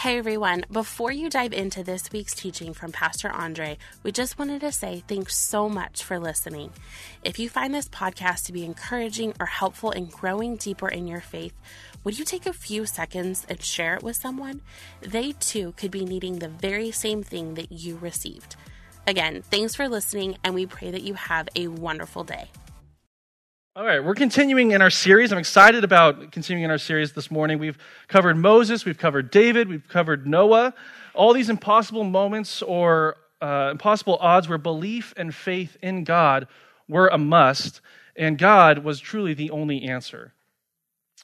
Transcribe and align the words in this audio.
Hey 0.00 0.16
everyone, 0.16 0.64
before 0.72 1.12
you 1.12 1.28
dive 1.28 1.52
into 1.52 1.84
this 1.84 2.10
week's 2.10 2.34
teaching 2.34 2.72
from 2.72 2.90
Pastor 2.90 3.30
Andre, 3.30 3.76
we 4.02 4.12
just 4.12 4.38
wanted 4.38 4.62
to 4.62 4.72
say 4.72 5.04
thanks 5.06 5.36
so 5.36 5.68
much 5.68 6.02
for 6.02 6.18
listening. 6.18 6.72
If 7.22 7.38
you 7.38 7.50
find 7.50 7.74
this 7.74 7.86
podcast 7.86 8.46
to 8.46 8.54
be 8.54 8.64
encouraging 8.64 9.34
or 9.38 9.44
helpful 9.44 9.90
in 9.90 10.06
growing 10.06 10.56
deeper 10.56 10.88
in 10.88 11.06
your 11.06 11.20
faith, 11.20 11.52
would 12.02 12.18
you 12.18 12.24
take 12.24 12.46
a 12.46 12.54
few 12.54 12.86
seconds 12.86 13.44
and 13.46 13.62
share 13.62 13.94
it 13.94 14.02
with 14.02 14.16
someone? 14.16 14.62
They 15.02 15.32
too 15.32 15.74
could 15.76 15.90
be 15.90 16.06
needing 16.06 16.38
the 16.38 16.48
very 16.48 16.92
same 16.92 17.22
thing 17.22 17.52
that 17.56 17.70
you 17.70 17.98
received. 17.98 18.56
Again, 19.06 19.42
thanks 19.50 19.74
for 19.74 19.86
listening, 19.86 20.38
and 20.42 20.54
we 20.54 20.64
pray 20.64 20.90
that 20.92 21.02
you 21.02 21.12
have 21.12 21.50
a 21.54 21.68
wonderful 21.68 22.24
day. 22.24 22.48
All 23.76 23.84
right, 23.84 24.02
we're 24.02 24.16
continuing 24.16 24.72
in 24.72 24.82
our 24.82 24.90
series. 24.90 25.30
I'm 25.30 25.38
excited 25.38 25.84
about 25.84 26.32
continuing 26.32 26.64
in 26.64 26.72
our 26.72 26.78
series 26.78 27.12
this 27.12 27.30
morning. 27.30 27.60
We've 27.60 27.78
covered 28.08 28.36
Moses, 28.36 28.84
we've 28.84 28.98
covered 28.98 29.30
David, 29.30 29.68
we've 29.68 29.86
covered 29.86 30.26
Noah, 30.26 30.74
all 31.14 31.32
these 31.32 31.48
impossible 31.48 32.02
moments 32.02 32.62
or 32.62 33.16
uh, 33.40 33.68
impossible 33.70 34.18
odds 34.20 34.48
where 34.48 34.58
belief 34.58 35.14
and 35.16 35.32
faith 35.32 35.76
in 35.82 36.02
God 36.02 36.48
were 36.88 37.06
a 37.06 37.16
must, 37.16 37.80
and 38.16 38.36
God 38.36 38.78
was 38.78 38.98
truly 38.98 39.34
the 39.34 39.52
only 39.52 39.84
answer. 39.84 40.34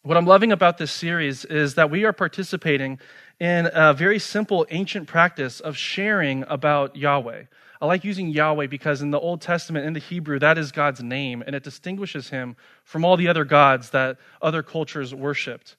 What 0.04 0.16
I'm 0.16 0.24
loving 0.24 0.52
about 0.52 0.78
this 0.78 0.92
series 0.92 1.44
is 1.44 1.74
that 1.74 1.90
we 1.90 2.04
are 2.04 2.12
participating 2.12 3.00
in 3.40 3.68
a 3.72 3.92
very 3.92 4.20
simple 4.20 4.64
ancient 4.70 5.08
practice 5.08 5.58
of 5.58 5.76
sharing 5.76 6.44
about 6.46 6.94
Yahweh. 6.94 7.46
I 7.80 7.86
like 7.86 8.04
using 8.04 8.28
Yahweh 8.28 8.66
because 8.68 9.02
in 9.02 9.10
the 9.10 9.20
Old 9.20 9.40
Testament, 9.40 9.86
in 9.86 9.92
the 9.92 10.00
Hebrew, 10.00 10.38
that 10.38 10.58
is 10.58 10.72
God's 10.72 11.02
name, 11.02 11.42
and 11.46 11.54
it 11.54 11.62
distinguishes 11.62 12.30
him 12.30 12.56
from 12.84 13.04
all 13.04 13.16
the 13.16 13.28
other 13.28 13.44
gods 13.44 13.90
that 13.90 14.18
other 14.40 14.62
cultures 14.62 15.14
worshiped. 15.14 15.76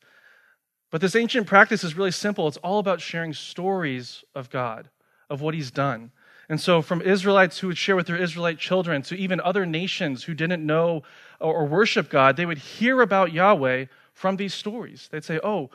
But 0.92 1.02
this 1.02 1.16
ancient 1.16 1.48
practice 1.48 1.84
is 1.84 1.98
really 1.98 2.12
simple. 2.12 2.48
It's 2.48 2.58
all 2.58 2.80
about 2.80 3.02
sharing 3.02 3.34
stories 3.34 4.24
of 4.36 4.50
God, 4.50 4.90
of 5.30 5.42
what 5.42 5.54
he's 5.54 5.72
done. 5.72 6.12
And 6.50 6.62
so, 6.62 6.82
from 6.82 7.02
Israelites 7.02 7.60
who 7.60 7.68
would 7.68 7.78
share 7.78 7.98
with 7.98 8.08
their 8.08 8.16
Israelite 8.16 8.58
children 8.58 9.02
to 9.04 9.16
even 9.16 9.42
other 9.42 9.66
nations 9.66 10.24
who 10.24 10.34
didn't 10.34 10.66
know 10.66 11.04
or 11.42 11.66
worship 11.66 12.10
God, 12.10 12.38
they 12.38 12.46
would 12.46 12.58
hear 12.58 13.02
about 13.02 13.34
Yahweh 13.34 13.86
from 14.14 14.38
these 14.38 14.54
stories. 14.54 15.10
They'd 15.12 15.26
say, 15.26 15.42
Oh, 15.44 15.70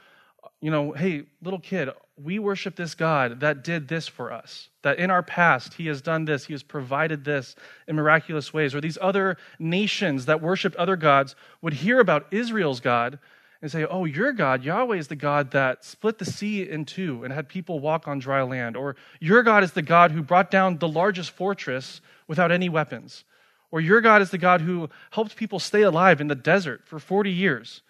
you 0.61 0.71
know, 0.71 0.93
hey, 0.93 1.25
little 1.43 1.61
kid, 1.61 1.91
we 2.23 2.39
worship 2.39 2.77
this 2.77 2.95
God 2.95 3.41
that 3.41 3.65
did 3.65 3.89
this 3.89 4.09
for 4.09 4.33
us. 4.33 4.69
That 4.83 4.99
in 4.99 5.11
our 5.11 5.23
past, 5.23 5.75
He 5.75 5.87
has 5.87 6.03
done 6.03 6.25
this, 6.25 6.47
He 6.47 6.53
has 6.53 6.63
provided 6.63 7.25
this 7.25 7.55
in 7.87 7.97
miraculous 7.97 8.53
ways. 8.53 8.75
Or 8.75 8.81
these 8.81 8.99
other 9.01 9.37
nations 9.59 10.27
that 10.27 10.41
worshiped 10.41 10.77
other 10.77 10.97
gods 10.97 11.35
would 11.61 11.73
hear 11.73 12.01
about 12.01 12.27
Israel's 12.31 12.81
God 12.81 13.19
and 13.61 13.71
say, 13.71 13.85
Oh, 13.85 14.05
your 14.05 14.33
God, 14.33 14.65
Yahweh, 14.65 14.97
is 14.97 15.09
the 15.09 15.17
God 15.17 15.53
that 15.53 15.85
split 15.85 16.19
the 16.19 16.25
sea 16.25 16.69
in 16.69 16.85
two 16.85 17.25
and 17.25 17.33
had 17.33 17.49
people 17.49 17.79
walk 17.79 18.09
on 18.09 18.19
dry 18.19 18.43
land. 18.43 18.77
Or 18.77 18.97
your 19.21 19.43
God 19.43 19.63
is 19.63 19.73
the 19.73 19.83
God 19.83 20.11
who 20.11 20.23
brought 20.23 20.51
down 20.51 20.79
the 20.79 20.89
largest 20.89 21.31
fortress 21.31 22.01
without 22.27 22.51
any 22.51 22.69
weapons. 22.69 23.25
Or 23.71 23.81
your 23.81 24.01
God 24.01 24.21
is 24.21 24.31
the 24.31 24.39
God 24.39 24.61
who 24.61 24.91
helped 25.11 25.37
people 25.37 25.59
stay 25.59 25.83
alive 25.83 26.21
in 26.21 26.29
the 26.29 26.35
desert 26.35 26.83
for 26.85 26.99
40 26.99 27.31
years 27.31 27.83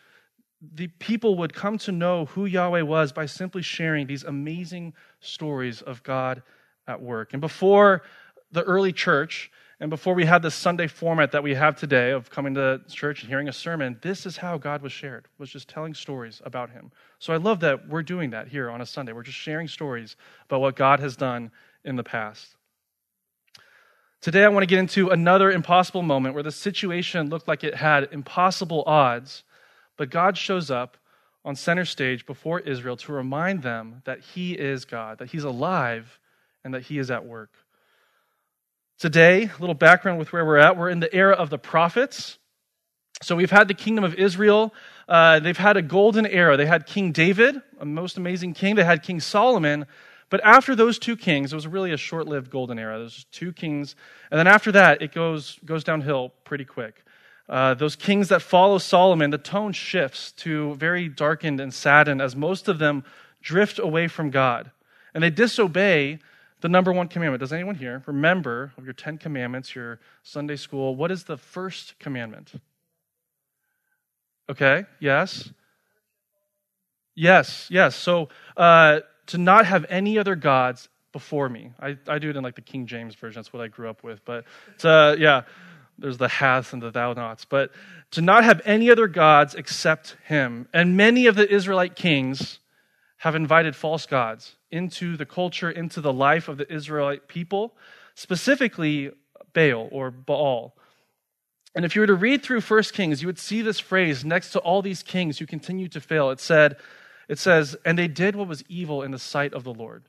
the 0.75 0.87
people 0.87 1.37
would 1.37 1.53
come 1.53 1.77
to 1.79 1.93
know 1.93 2.27
who 2.27 2.47
Yahweh 2.47 2.83
was 2.83 3.13
by 3.13 3.27
simply 3.27 3.63
sharing 3.63 4.07
these 4.07 4.23
amazing 4.23 4.95
stories 5.21 5.83
of 5.83 6.03
God 6.03 6.43
at 6.87 7.03
work. 7.03 7.33
And 7.33 7.41
before 7.41 8.03
the 8.53 8.63
early 8.63 8.93
church, 8.93 9.51
and 9.81 9.91
before 9.91 10.15
we 10.15 10.25
had 10.25 10.43
the 10.43 10.51
Sunday 10.51 10.87
format 10.87 11.33
that 11.33 11.43
we 11.43 11.55
have 11.55 11.75
today 11.75 12.13
of 12.13 12.31
coming 12.31 12.55
to 12.55 12.81
church 12.89 13.23
and 13.23 13.29
hearing 13.29 13.49
a 13.49 13.53
sermon, 13.53 13.99
this 14.01 14.27
is 14.27 14.37
how 14.37 14.57
God 14.57 14.81
was 14.81 14.93
shared, 14.93 15.27
was 15.39 15.51
just 15.51 15.69
telling 15.69 15.95
stories 15.95 16.41
about 16.45 16.71
him. 16.71 16.93
So 17.19 17.33
I 17.33 17.39
love 17.39 17.59
that 17.61 17.89
we're 17.89 18.05
doing 18.05 18.31
that 18.31 18.47
here 18.47 18.71
on 18.71 18.81
a 18.81 18.87
Sunday. 18.87 19.13
We're 19.13 19.25
just 19.25 19.39
sharing 19.39 19.67
stories 19.67 20.15
about 20.45 20.61
what 20.61 20.77
God 20.77 21.01
has 21.01 21.17
done 21.17 21.51
in 21.85 21.97
the 21.97 22.05
past. 22.05 22.55
Today 24.21 24.45
I 24.45 24.49
want 24.49 24.63
to 24.63 24.69
get 24.69 24.79
into 24.79 25.09
another 25.09 25.51
impossible 25.51 26.03
moment 26.03 26.35
where 26.35 26.45
the 26.45 26.53
situation 26.53 27.29
looked 27.29 27.49
like 27.49 27.65
it 27.65 27.75
had 27.75 28.09
impossible 28.13 28.85
odds 28.87 29.43
but 30.03 30.11
God 30.11 30.37
shows 30.37 30.69
up 30.69 30.97
on 31.45 31.55
center 31.55 31.85
stage 31.85 32.27
before 32.27 32.59
Israel 32.59 32.97
to 32.97 33.13
remind 33.13 33.63
them 33.63 34.03
that 34.05 34.19
He 34.19 34.53
is 34.53 34.85
God, 34.85 35.19
that 35.19 35.31
He's 35.31 35.45
alive, 35.45 36.19
and 36.65 36.75
that 36.75 36.83
He 36.83 36.99
is 36.99 37.09
at 37.09 37.25
work. 37.25 37.53
Today, 38.99 39.45
a 39.45 39.61
little 39.61 39.77
background 39.77 40.19
with 40.19 40.33
where 40.33 40.45
we're 40.45 40.57
at. 40.57 40.77
We're 40.77 40.89
in 40.89 40.99
the 40.99 41.15
era 41.15 41.35
of 41.35 41.51
the 41.51 41.59
prophets. 41.59 42.37
So 43.23 43.37
we've 43.37 43.53
had 43.53 43.69
the 43.69 43.75
kingdom 43.75 44.03
of 44.03 44.17
Israel. 44.17 44.75
Uh, 45.09 45.39
they've 45.39 45.57
had 45.57 45.77
a 45.77 45.83
golden 45.83 46.27
era. 46.27 46.57
They 46.57 46.67
had 46.67 46.85
King 46.85 47.13
David, 47.13 47.63
a 47.79 47.85
most 47.85 48.17
amazing 48.17 48.55
king. 48.55 48.75
They 48.75 48.83
had 48.83 49.05
King 49.05 49.21
Solomon. 49.21 49.87
But 50.31 50.41
after 50.43 50.75
those 50.75 50.99
two 50.99 51.17
kings, 51.17 51.53
it 51.53 51.55
was 51.55 51.69
really 51.69 51.93
a 51.93 51.97
short 51.97 52.27
lived 52.27 52.51
golden 52.51 52.77
era. 52.77 52.99
There's 52.99 53.25
two 53.31 53.53
kings. 53.53 53.95
And 54.33 54.39
then 54.41 54.49
after 54.49 54.73
that, 54.73 55.01
it 55.01 55.13
goes, 55.13 55.61
goes 55.65 55.85
downhill 55.85 56.33
pretty 56.43 56.65
quick. 56.65 57.05
Uh, 57.49 57.75
those 57.75 57.97
kings 57.97 58.29
that 58.29 58.41
follow 58.41 58.79
Solomon, 58.79 59.31
the 59.31 59.39
tone 59.39 59.73
shifts 59.73 60.33
to 60.33 60.75
very 60.77 61.09
darkened 61.09 61.61
and 61.61 61.75
saddened 61.75 62.23
as 62.23 62.37
most 62.37 62.69
of 62.69 62.79
them 62.79 63.05
drift 63.43 63.79
away 63.79 64.09
from 64.09 64.31
God. 64.31 64.71
And 65.13 65.23
they 65.23 65.31
disobey 65.31 66.19
the 66.61 66.69
number 66.69 66.93
one 66.93 67.09
commandment. 67.09 67.41
Does 67.41 67.53
anyone 67.53 67.75
here 67.75 68.03
remember 68.07 68.73
of 68.79 68.85
your 68.85 68.95
Ten 68.95 69.19
Commandments, 69.19 69.75
your 69.75 69.99
Sunday 70.23 70.57
school? 70.57 70.95
What 70.95 71.11
is 71.11 71.25
the 71.25 71.37
first 71.37 71.99
commandment? 71.99 72.53
Okay, 74.49 74.85
yes. 75.01 75.51
Yes, 77.15 77.67
yes. 77.71 77.97
So 77.97 78.29
uh, 78.57 79.01
to 79.27 79.39
not 79.39 79.67
have 79.67 79.85
any 79.89 80.19
other 80.19 80.37
gods 80.37 80.89
before 81.13 81.49
me. 81.49 81.73
I, 81.79 81.99
I 82.09 82.19
do 82.19 82.31
it 82.31 82.37
in 82.37 82.43
like 82.43 82.55
the 82.55 82.63
King 82.63 82.87
James 82.87 83.15
version. 83.15 83.41
That's 83.41 83.53
what 83.53 83.63
I 83.63 83.69
grew 83.69 83.91
up 83.91 84.03
with. 84.03 84.25
But 84.25 84.45
uh, 84.83 85.17
yeah 85.19 85.43
there's 86.03 86.19
the 86.19 86.29
haths 86.29 86.73
and 86.73 86.83
the 86.83 86.91
thou 86.91 87.13
nots, 87.15 87.45
but 87.45 87.71
to 88.11 88.21
not 88.21 88.45
have 88.45 88.61
any 88.65 88.91
other 88.91 89.07
gods 89.07 89.55
except 89.55 90.17
him. 90.27 90.69
And 90.75 90.97
many 90.97 91.27
of 91.27 91.35
the 91.35 91.51
Israelite 91.51 91.97
kings 91.97 92.59
have 93.19 93.35
invited 93.35 93.75
false 93.75 94.05
gods 94.05 94.57
into 94.71 95.17
the 95.17 95.25
culture, 95.25 95.71
into 95.71 96.01
the 96.01 96.13
life 96.13 96.49
of 96.49 96.59
the 96.59 96.71
Israelite 96.71 97.29
people, 97.29 97.75
specifically 98.15 99.13
Baal 99.55 99.89
or 99.93 100.11
Baal. 100.11 100.75
And 101.75 101.85
if 101.85 101.95
you 101.95 102.03
were 102.03 102.07
to 102.07 102.15
read 102.15 102.43
through 102.43 102.61
First 102.61 102.93
Kings, 102.93 103.23
you 103.23 103.29
would 103.29 103.39
see 103.39 103.63
this 103.63 103.79
phrase 103.81 104.25
next 104.25 104.51
to 104.51 104.59
all 104.59 104.83
these 104.83 105.03
kings 105.03 105.39
who 105.39 105.47
continued 105.47 105.93
to 105.93 106.01
fail. 106.01 106.31
It 106.31 106.41
said, 106.41 106.77
it 107.29 107.39
says, 107.39 107.77
and 107.85 107.99
they 107.99 108.09
did 108.09 108.37
what 108.37 108.49
was 108.49 108.65
evil 108.69 109.03
in 109.03 109.11
the 109.11 109.19
sight 109.19 109.55
of 109.55 109.65
the 109.65 109.73
Lord. 109.73 110.05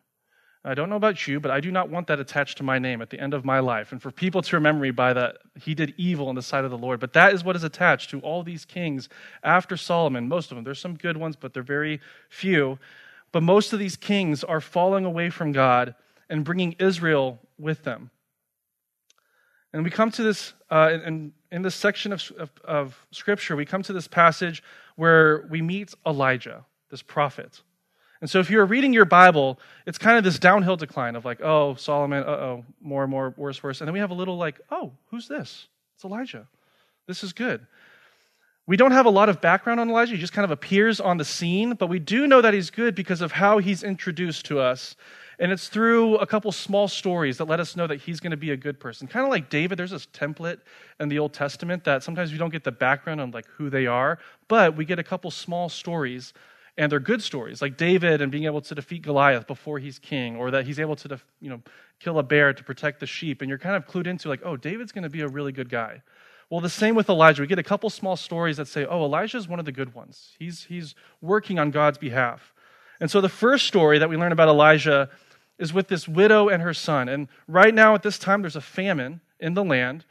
I 0.66 0.76
don't 0.76 0.90
know 0.90 0.96
about 0.96 1.28
you, 1.28 1.42
but 1.42 1.52
I 1.52 1.60
do 1.60 1.72
not 1.72 1.90
want 1.90 2.08
that 2.08 2.22
attached 2.22 2.58
to 2.58 2.64
my 2.64 2.80
name 2.80 3.02
at 3.02 3.10
the 3.10 3.20
end 3.20 3.34
of 3.34 3.44
my 3.44 3.60
life. 3.60 3.92
And 3.92 4.02
for 4.02 4.12
people 4.12 4.42
to 4.44 4.56
remember 4.56 4.82
me 4.82 4.92
by 4.92 5.12
that, 5.12 5.40
he 5.60 5.76
did 5.76 5.94
evil 5.98 6.30
in 6.30 6.36
the 6.36 6.42
sight 6.42 6.64
of 6.64 6.72
the 6.72 6.78
Lord. 6.78 7.02
But 7.02 7.14
that 7.14 7.34
is 7.34 7.44
what 7.44 7.58
is 7.58 7.66
attached 7.66 8.12
to 8.12 8.22
all 8.22 8.44
these 8.44 8.64
kings 8.64 9.10
after 9.44 9.76
Solomon. 9.76 10.30
Most 10.30 10.52
of 10.52 10.56
them. 10.56 10.64
There's 10.64 10.80
some 10.80 10.96
good 10.96 11.18
ones, 11.18 11.36
but 11.36 11.54
they're 11.54 11.64
very 11.64 12.00
few. 12.30 12.80
But 13.34 13.44
most 13.44 13.74
of 13.74 13.80
these 13.80 13.98
kings 13.98 14.42
are 14.44 14.62
falling 14.62 15.04
away 15.04 15.30
from 15.30 15.52
God 15.52 15.96
and 16.30 16.46
bringing 16.46 16.76
Israel 16.80 17.40
with 17.58 17.84
them. 17.84 18.10
And 19.74 19.84
we 19.84 19.90
come 19.90 20.12
to 20.12 20.24
this, 20.24 20.54
uh, 20.70 20.98
in, 21.06 21.34
in 21.52 21.62
this 21.62 21.76
section 21.76 22.14
of, 22.14 22.32
of, 22.38 22.52
of 22.64 23.08
Scripture, 23.12 23.56
we 23.58 23.66
come 23.66 23.82
to 23.84 23.92
this 23.92 24.08
passage 24.08 24.64
where 24.96 25.46
we 25.50 25.62
meet 25.62 25.94
Elijah, 26.06 26.64
this 26.90 27.02
prophet. 27.02 27.62
And 28.24 28.30
so 28.30 28.40
if 28.40 28.50
you're 28.50 28.66
reading 28.66 28.94
your 28.94 29.04
Bible, 29.04 29.60
it's 29.86 29.98
kind 29.98 30.18
of 30.18 30.24
this 30.24 30.40
downhill 30.40 30.78
decline 30.78 31.18
of 31.18 31.26
like, 31.26 31.42
oh, 31.42 31.76
Solomon, 31.76 32.24
uh 32.24 32.28
oh, 32.28 32.66
more 32.80 33.04
and 33.04 33.12
more, 33.12 33.34
worse, 33.36 33.62
worse. 33.62 33.82
And 33.82 33.88
then 33.90 33.92
we 33.92 34.00
have 34.00 34.12
a 34.12 34.14
little 34.14 34.38
like, 34.38 34.62
oh, 34.72 34.94
who's 35.12 35.28
this? 35.28 35.68
It's 35.96 36.06
Elijah. 36.06 36.48
This 37.06 37.22
is 37.22 37.34
good. 37.34 37.68
We 38.66 38.78
don't 38.78 38.94
have 38.94 39.08
a 39.08 39.10
lot 39.10 39.28
of 39.28 39.42
background 39.42 39.82
on 39.82 39.90
Elijah. 39.90 40.14
He 40.14 40.22
just 40.22 40.32
kind 40.32 40.46
of 40.46 40.52
appears 40.52 41.02
on 41.02 41.18
the 41.18 41.26
scene, 41.26 41.74
but 41.74 41.88
we 41.88 42.00
do 42.00 42.26
know 42.26 42.42
that 42.42 42.54
he's 42.54 42.70
good 42.70 42.96
because 42.96 43.20
of 43.20 43.34
how 43.34 43.58
he's 43.58 43.84
introduced 43.84 44.46
to 44.46 44.58
us. 44.58 44.96
And 45.38 45.52
it's 45.52 45.68
through 45.68 46.16
a 46.20 46.26
couple 46.26 46.50
small 46.54 46.88
stories 46.88 47.40
that 47.40 47.50
let 47.50 47.60
us 47.60 47.76
know 47.76 47.88
that 47.88 48.00
he's 48.00 48.22
going 48.22 48.32
to 48.32 48.38
be 48.38 48.52
a 48.52 48.58
good 48.58 48.80
person. 48.80 49.06
Kind 49.06 49.26
of 49.26 49.32
like 49.32 49.50
David, 49.50 49.78
there's 49.78 49.92
this 49.92 50.06
template 50.14 50.62
in 50.98 51.10
the 51.10 51.20
Old 51.20 51.34
Testament 51.34 51.84
that 51.84 52.04
sometimes 52.04 52.32
we 52.32 52.38
don't 52.38 52.52
get 52.52 52.64
the 52.64 52.72
background 52.72 53.20
on 53.20 53.32
like 53.32 53.48
who 53.48 53.70
they 53.70 53.86
are, 53.86 54.18
but 54.48 54.78
we 54.78 54.86
get 54.86 54.98
a 54.98 55.04
couple 55.04 55.30
small 55.30 55.68
stories 55.68 56.32
and 56.78 56.92
they're 56.92 57.00
good 57.00 57.22
stories 57.22 57.62
like 57.62 57.78
david 57.78 58.22
and 58.22 58.32
being 58.32 58.46
able 58.46 58.62
to 58.62 58.74
defeat 58.74 59.02
goliath 59.02 59.48
before 59.48 59.80
he's 59.80 60.00
king 60.00 60.36
or 60.36 60.52
that 60.52 60.66
he's 60.66 60.80
able 60.80 60.96
to 60.96 61.08
def- 61.08 61.26
you 61.40 61.50
know 61.50 61.62
kill 62.04 62.20
a 62.20 62.24
bear 62.24 62.54
to 62.54 62.64
protect 62.64 63.00
the 63.00 63.06
sheep 63.06 63.42
and 63.42 63.50
you're 63.50 63.58
kind 63.58 63.76
of 63.76 63.88
clued 63.88 64.08
into 64.08 64.28
like 64.28 64.42
oh 64.44 64.58
david's 64.58 64.92
going 64.92 65.04
to 65.04 65.10
be 65.10 65.22
a 65.22 65.28
really 65.28 65.52
good 65.52 65.70
guy. 65.70 66.02
Well 66.50 66.60
the 66.60 66.70
same 66.70 66.96
with 66.96 67.10
elijah. 67.10 67.42
We 67.42 67.48
get 67.48 67.60
a 67.60 67.64
couple 67.64 67.90
small 67.90 68.18
stories 68.18 68.58
that 68.58 68.68
say 68.68 68.86
oh 68.86 69.04
elijah 69.04 69.38
is 69.38 69.48
one 69.48 69.60
of 69.60 69.66
the 69.66 69.72
good 69.72 69.94
ones. 69.94 70.34
He's 70.38 70.66
he's 70.66 70.96
working 71.22 71.60
on 71.60 71.72
god's 71.72 71.98
behalf. 71.98 72.54
And 73.00 73.10
so 73.10 73.22
the 73.22 73.30
first 73.30 73.68
story 73.68 74.00
that 74.00 74.10
we 74.10 74.18
learn 74.18 74.34
about 74.34 74.50
elijah 74.50 75.10
is 75.58 75.74
with 75.74 75.88
this 75.88 76.08
widow 76.08 76.50
and 76.50 76.62
her 76.62 76.74
son. 76.74 77.08
And 77.08 77.30
right 77.48 77.74
now 77.74 77.96
at 77.96 78.04
this 78.04 78.20
time 78.20 78.42
there's 78.42 78.58
a 78.58 78.62
famine 78.62 79.22
in 79.40 79.54
the 79.54 79.64
land 79.64 80.04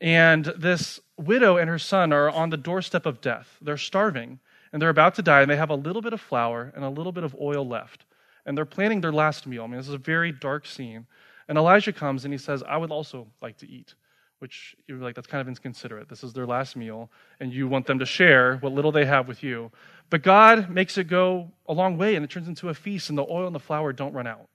and 0.00 0.44
this 0.56 1.00
widow 1.18 1.56
and 1.56 1.68
her 1.68 1.78
son 1.78 2.12
are 2.12 2.30
on 2.30 2.50
the 2.50 2.56
doorstep 2.56 3.06
of 3.06 3.20
death. 3.20 3.58
They're 3.60 3.76
starving 3.76 4.38
and 4.72 4.80
they're 4.80 4.88
about 4.88 5.14
to 5.16 5.22
die, 5.22 5.42
and 5.42 5.50
they 5.50 5.56
have 5.56 5.70
a 5.70 5.74
little 5.74 6.02
bit 6.02 6.12
of 6.12 6.20
flour 6.20 6.72
and 6.74 6.84
a 6.84 6.88
little 6.88 7.12
bit 7.12 7.24
of 7.24 7.34
oil 7.40 7.66
left. 7.66 8.04
and 8.46 8.56
they're 8.56 8.64
planning 8.64 9.00
their 9.00 9.12
last 9.12 9.46
meal. 9.46 9.64
I 9.64 9.66
mean, 9.66 9.76
this 9.76 9.88
is 9.88 9.94
a 9.94 9.98
very 9.98 10.32
dark 10.32 10.66
scene. 10.66 11.06
And 11.48 11.58
Elijah 11.58 11.92
comes 11.92 12.24
and 12.24 12.32
he 12.32 12.38
says, 12.38 12.62
I 12.66 12.76
would 12.76 12.90
also 12.90 13.26
like 13.42 13.58
to 13.58 13.68
eat, 13.68 13.94
which 14.38 14.74
you're 14.86 14.98
like, 14.98 15.14
that's 15.14 15.26
kind 15.26 15.40
of 15.40 15.48
inconsiderate. 15.48 16.08
This 16.08 16.22
is 16.24 16.32
their 16.32 16.46
last 16.46 16.76
meal, 16.76 17.10
and 17.40 17.52
you 17.52 17.68
want 17.68 17.86
them 17.86 17.98
to 17.98 18.06
share 18.06 18.56
what 18.56 18.72
little 18.72 18.92
they 18.92 19.04
have 19.04 19.28
with 19.28 19.42
you. 19.42 19.70
But 20.10 20.22
God 20.22 20.70
makes 20.70 20.96
it 20.98 21.04
go 21.08 21.50
a 21.68 21.72
long 21.72 21.98
way, 21.98 22.14
and 22.16 22.24
it 22.24 22.30
turns 22.30 22.48
into 22.48 22.68
a 22.68 22.74
feast, 22.74 23.08
and 23.08 23.18
the 23.18 23.26
oil 23.28 23.46
and 23.46 23.54
the 23.54 23.60
flour 23.60 23.92
don't 23.92 24.12
run 24.12 24.26
out. 24.26 24.48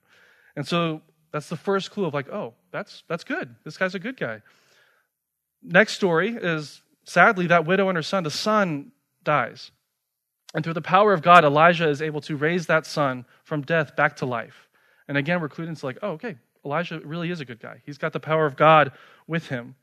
And 0.56 0.66
so 0.68 1.02
that's 1.32 1.50
the 1.50 1.58
first 1.58 1.92
clue 1.92 2.06
of 2.06 2.14
like, 2.14 2.30
oh, 2.30 2.54
that's, 2.72 3.04
that's 3.08 3.24
good. 3.24 3.56
This 3.64 3.78
guy's 3.78 3.96
a 3.96 4.00
good 4.00 4.18
guy. 4.18 4.42
Next 5.62 5.94
story 5.94 6.36
is 6.36 6.82
sadly 7.04 7.48
that 7.48 7.66
widow 7.66 7.90
and 7.90 7.96
her 7.98 8.04
son, 8.04 8.24
the 8.24 8.32
son 8.32 8.92
dies. 9.24 9.72
And 10.56 10.64
through 10.64 10.74
the 10.74 10.82
power 10.82 11.12
of 11.14 11.22
God, 11.22 11.44
Elijah 11.44 11.90
is 11.90 12.02
able 12.02 12.22
to 12.22 12.38
raise 12.38 12.66
that 12.68 12.86
son 12.86 13.26
from 13.44 13.62
death 13.62 13.96
back 13.98 14.16
to 14.18 14.26
life. 14.26 14.70
And 15.10 15.18
again, 15.18 15.42
we're 15.42 15.50
clued 15.50 15.68
into 15.68 15.86
like, 15.86 16.00
oh, 16.02 16.12
okay, 16.12 16.38
Elijah 16.64 17.02
really 17.02 17.30
is 17.30 17.42
a 17.42 17.46
good 17.46 17.60
guy. 17.60 17.82
He's 17.86 17.98
got 17.98 18.14
the 18.14 18.22
power 18.22 18.46
of 18.46 18.56
God 18.56 18.94
with 19.28 19.50
him. 19.50 19.76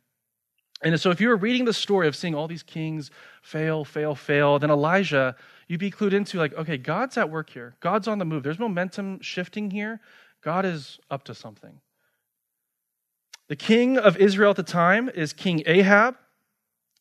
And 0.83 0.99
so 0.99 1.11
if 1.11 1.21
you 1.21 1.29
were 1.29 1.37
reading 1.37 1.67
the 1.67 1.75
story 1.75 2.09
of 2.09 2.17
seeing 2.17 2.35
all 2.35 2.49
these 2.49 2.63
kings 2.63 3.11
fail, 3.43 3.85
fail, 3.85 4.15
fail, 4.15 4.59
then 4.59 4.71
Elijah, 4.71 5.37
you'd 5.69 5.79
be 5.79 5.91
clued 5.91 6.15
into 6.15 6.39
like, 6.39 6.55
okay, 6.55 6.79
God's 6.79 7.19
at 7.19 7.29
work 7.29 7.51
here. 7.51 7.77
God's 7.81 8.09
on 8.09 8.19
the 8.19 8.25
move. 8.25 8.43
There's 8.43 8.59
momentum 8.59 9.21
shifting 9.21 9.71
here. 9.71 10.01
God 10.43 10.65
is 10.65 10.99
up 11.11 11.23
to 11.25 11.35
something. 11.35 11.81
The 13.49 13.57
king 13.57 13.99
of 13.99 14.17
Israel 14.17 14.51
at 14.51 14.57
the 14.57 14.63
time 14.63 15.11
is 15.11 15.35
King 15.35 15.63
Ahab. 15.67 16.17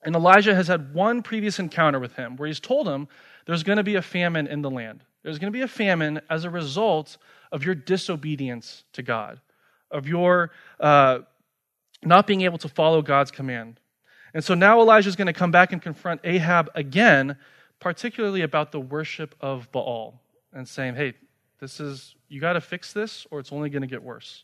And 0.04 0.14
Elijah 0.14 0.56
has 0.56 0.68
had 0.68 0.94
one 0.94 1.22
previous 1.24 1.58
encounter 1.58 2.00
with 2.00 2.16
him 2.16 2.36
where 2.36 2.48
he's 2.48 2.60
told 2.60 2.88
him 2.88 3.08
there's 3.46 3.64
going 3.64 3.78
to 3.78 3.84
be 3.84 3.96
a 3.96 4.02
famine 4.02 4.48
in 4.48 4.62
the 4.62 4.70
land. 4.70 5.04
There's 5.24 5.40
going 5.40 5.52
to 5.52 5.58
be 5.58 5.64
a 5.64 5.68
famine 5.68 6.22
as 6.30 6.46
a 6.46 6.50
result 6.50 7.18
of 7.52 7.64
your 7.64 7.76
disobedience 7.76 8.84
to 8.94 9.04
God, 9.04 9.40
of 9.90 10.08
your 10.08 10.52
uh, 10.80 11.20
not 12.04 12.28
being 12.28 12.42
able 12.42 12.58
to 12.60 12.70
follow 12.70 13.02
God's 13.02 13.32
command. 13.32 13.80
And 14.34 14.44
so 14.44 14.54
now 14.54 14.82
Elijah 14.82 15.10
is 15.10 15.16
going 15.16 15.28
to 15.28 15.34
come 15.34 15.52
back 15.52 15.74
and 15.74 15.82
confront 15.82 16.22
Ahab 16.24 16.70
again, 16.74 17.36
particularly 17.80 18.42
about 18.42 18.72
the 18.72 18.80
worship 18.80 19.36
of 19.42 19.72
Baal, 19.72 20.20
and 20.54 20.68
saying, 20.68 20.96
hey, 20.96 21.14
this 21.60 21.80
is, 21.80 22.16
you 22.30 22.40
got 22.40 22.54
to 22.54 22.62
fix 22.62 22.94
this 22.94 23.28
or 23.30 23.40
it's 23.40 23.52
only 23.52 23.70
going 23.70 23.82
to 23.82 23.88
get 23.88 24.02
worse. 24.02 24.44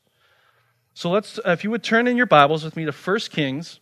So 0.94 1.10
let's, 1.10 1.40
if 1.46 1.64
you 1.64 1.72
would 1.72 1.84
turn 1.84 2.08
in 2.08 2.18
your 2.18 2.26
Bibles 2.26 2.64
with 2.64 2.76
me 2.76 2.86
to 2.86 2.92
1 2.92 3.20
Kings 3.32 3.80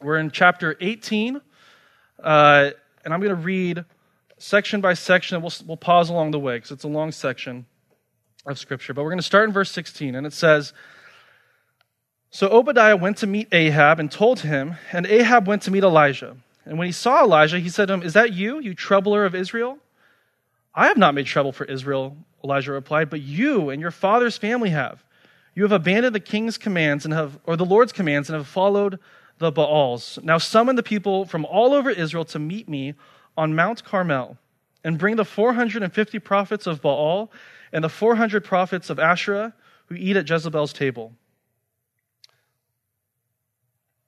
we're 0.00 0.18
in 0.18 0.30
chapter 0.30 0.76
18, 0.80 1.40
uh, 2.22 2.70
and 3.04 3.14
I'm 3.14 3.20
going 3.20 3.30
to 3.30 3.34
read 3.36 3.84
section 4.42 4.80
by 4.80 4.94
section. 4.94 5.40
We'll, 5.40 5.52
we'll 5.66 5.76
pause 5.76 6.10
along 6.10 6.32
the 6.32 6.38
way 6.38 6.56
because 6.56 6.72
it's 6.72 6.84
a 6.84 6.88
long 6.88 7.12
section 7.12 7.66
of 8.44 8.58
Scripture. 8.58 8.92
But 8.92 9.02
we're 9.02 9.10
going 9.10 9.18
to 9.18 9.24
start 9.24 9.48
in 9.48 9.52
verse 9.52 9.70
16, 9.70 10.14
and 10.14 10.26
it 10.26 10.32
says 10.32 10.72
So 12.30 12.48
Obadiah 12.48 12.96
went 12.96 13.18
to 13.18 13.26
meet 13.26 13.48
Ahab 13.52 14.00
and 14.00 14.10
told 14.10 14.40
him, 14.40 14.76
and 14.92 15.06
Ahab 15.06 15.46
went 15.46 15.62
to 15.62 15.70
meet 15.70 15.84
Elijah. 15.84 16.36
And 16.64 16.78
when 16.78 16.86
he 16.86 16.92
saw 16.92 17.22
Elijah, 17.22 17.58
he 17.58 17.68
said 17.68 17.86
to 17.86 17.94
him, 17.94 18.02
Is 18.02 18.14
that 18.14 18.32
you, 18.32 18.58
you 18.58 18.74
troubler 18.74 19.24
of 19.24 19.34
Israel? 19.34 19.78
I 20.74 20.86
have 20.86 20.98
not 20.98 21.14
made 21.14 21.26
trouble 21.26 21.52
for 21.52 21.64
Israel, 21.64 22.16
Elijah 22.42 22.72
replied, 22.72 23.10
but 23.10 23.20
you 23.20 23.70
and 23.70 23.80
your 23.80 23.90
father's 23.90 24.38
family 24.38 24.70
have. 24.70 25.04
You 25.54 25.62
have 25.64 25.72
abandoned 25.72 26.14
the 26.14 26.20
king's 26.20 26.56
commands 26.58 27.04
and 27.04 27.12
have, 27.12 27.38
or 27.44 27.56
the 27.56 27.64
Lord's 27.64 27.92
commands, 27.92 28.28
and 28.28 28.36
have 28.36 28.46
followed 28.46 28.98
the 29.38 29.52
Baals. 29.52 30.18
Now 30.22 30.38
summon 30.38 30.76
the 30.76 30.82
people 30.82 31.26
from 31.26 31.44
all 31.44 31.74
over 31.74 31.90
Israel 31.90 32.24
to 32.26 32.38
meet 32.38 32.68
me 32.68 32.94
on 33.36 33.54
Mount 33.54 33.84
Carmel, 33.84 34.36
and 34.84 34.98
bring 34.98 35.16
the 35.16 35.24
450 35.24 36.18
prophets 36.18 36.66
of 36.66 36.82
Baal 36.82 37.30
and 37.72 37.82
the 37.82 37.88
400 37.88 38.44
prophets 38.44 38.90
of 38.90 38.98
Asherah 38.98 39.54
who 39.86 39.94
eat 39.94 40.16
at 40.16 40.28
Jezebel's 40.28 40.72
table. 40.72 41.12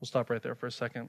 We'll 0.00 0.06
stop 0.06 0.30
right 0.30 0.42
there 0.42 0.54
for 0.54 0.66
a 0.66 0.72
second. 0.72 1.08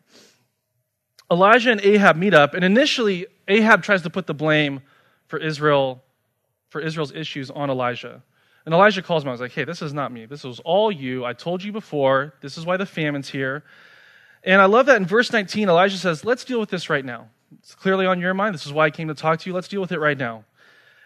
Elijah 1.29 1.71
and 1.71 1.81
Ahab 1.81 2.15
meet 2.15 2.33
up, 2.33 2.53
and 2.53 2.63
initially 2.63 3.27
Ahab 3.47 3.83
tries 3.83 4.03
to 4.03 4.09
put 4.09 4.27
the 4.27 4.33
blame 4.33 4.81
for 5.27 5.39
Israel, 5.39 6.03
for 6.69 6.79
Israel's 6.79 7.11
issues 7.11 7.49
on 7.49 7.69
Elijah. 7.69 8.21
And 8.65 8.73
Elijah 8.73 9.01
calls 9.01 9.23
him. 9.23 9.29
I 9.29 9.31
was 9.31 9.41
like, 9.41 9.51
hey, 9.51 9.63
this 9.63 9.81
is 9.81 9.93
not 9.93 10.11
me. 10.11 10.25
This 10.25 10.43
was 10.43 10.59
all 10.61 10.91
you. 10.91 11.25
I 11.25 11.33
told 11.33 11.63
you 11.63 11.71
before. 11.71 12.33
This 12.41 12.57
is 12.57 12.65
why 12.65 12.77
the 12.77 12.85
famine's 12.85 13.29
here. 13.29 13.63
And 14.43 14.61
I 14.61 14.65
love 14.65 14.85
that 14.87 14.97
in 14.97 15.05
verse 15.05 15.31
19, 15.31 15.69
Elijah 15.69 15.97
says, 15.97 16.23
Let's 16.23 16.45
deal 16.45 16.59
with 16.59 16.69
this 16.69 16.89
right 16.89 17.03
now. 17.03 17.29
It's 17.59 17.75
clearly 17.75 18.05
on 18.05 18.19
your 18.19 18.33
mind. 18.33 18.53
This 18.53 18.65
is 18.65 18.73
why 18.73 18.85
I 18.85 18.89
came 18.91 19.07
to 19.07 19.13
talk 19.13 19.39
to 19.39 19.49
you. 19.49 19.53
Let's 19.53 19.67
deal 19.67 19.81
with 19.81 19.91
it 19.91 19.99
right 19.99 20.17
now. 20.17 20.45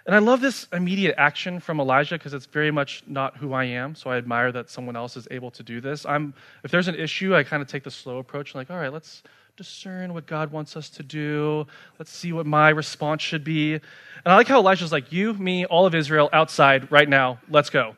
And 0.06 0.16
I 0.16 0.20
love 0.20 0.42
this 0.42 0.68
immediate 0.74 1.16
action 1.18 1.60
from 1.60 1.80
Elijah 1.80 2.16
because 2.16 2.34
it's 2.34 2.48
very 2.48 2.72
much 2.72 3.04
not 3.06 3.38
who 3.38 3.54
I 3.54 3.66
am. 3.66 3.94
So 3.96 4.10
I 4.10 4.18
admire 4.18 4.52
that 4.52 4.70
someone 4.70 4.96
else 4.96 5.16
is 5.16 5.28
able 5.30 5.52
to 5.52 5.62
do 5.64 5.82
this. 5.82 6.06
I'm, 6.06 6.34
if 6.64 6.72
there's 6.72 6.88
an 6.88 6.96
issue, 6.96 7.36
I 7.36 7.44
kind 7.44 7.62
of 7.62 7.68
take 7.68 7.84
the 7.84 7.92
slow 7.92 8.18
approach, 8.18 8.56
like, 8.56 8.72
all 8.72 8.78
right, 8.78 8.92
let's 8.92 9.22
discern 9.56 10.14
what 10.14 10.26
God 10.26 10.52
wants 10.52 10.78
us 10.78 10.90
to 10.92 11.04
do. 11.04 11.68
Let's 12.00 12.12
see 12.12 12.32
what 12.32 12.46
my 12.46 12.70
response 12.70 13.22
should 13.22 13.44
be. 13.44 13.74
And 13.74 13.82
I 14.26 14.36
like 14.36 14.48
how 14.48 14.60
Elijah's 14.60 14.92
like, 14.92 15.12
you, 15.12 15.34
me, 15.34 15.66
all 15.66 15.86
of 15.86 15.94
Israel 15.94 16.30
outside 16.32 16.92
right 16.92 17.08
now. 17.08 17.40
Let's 17.50 17.70
go. 17.70 17.96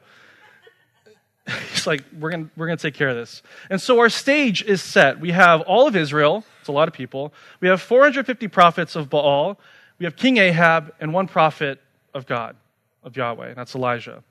He's 1.71 1.85
like, 1.87 2.03
we're 2.19 2.31
going 2.31 2.51
we're 2.57 2.67
going 2.67 2.77
to 2.77 2.81
take 2.81 2.95
care 2.95 3.09
of 3.09 3.15
this. 3.15 3.43
And 3.69 3.79
so 3.79 3.99
our 3.99 4.09
stage 4.09 4.63
is 4.63 4.81
set. 4.81 5.19
We 5.19 5.31
have 5.31 5.61
all 5.61 5.87
of 5.87 5.95
Israel, 5.95 6.43
it's 6.61 6.69
a 6.69 6.71
lot 6.71 6.87
of 6.87 6.93
people. 6.93 7.33
We 7.59 7.67
have 7.67 7.81
450 7.81 8.47
prophets 8.47 8.95
of 8.95 9.09
Baal. 9.09 9.59
We 9.99 10.05
have 10.05 10.15
King 10.15 10.37
Ahab 10.37 10.93
and 10.99 11.13
one 11.13 11.27
prophet 11.27 11.81
of 12.13 12.25
God, 12.25 12.55
of 13.03 13.17
Yahweh, 13.17 13.49
and 13.49 13.57
that's 13.57 13.75
Elijah. 13.75 14.23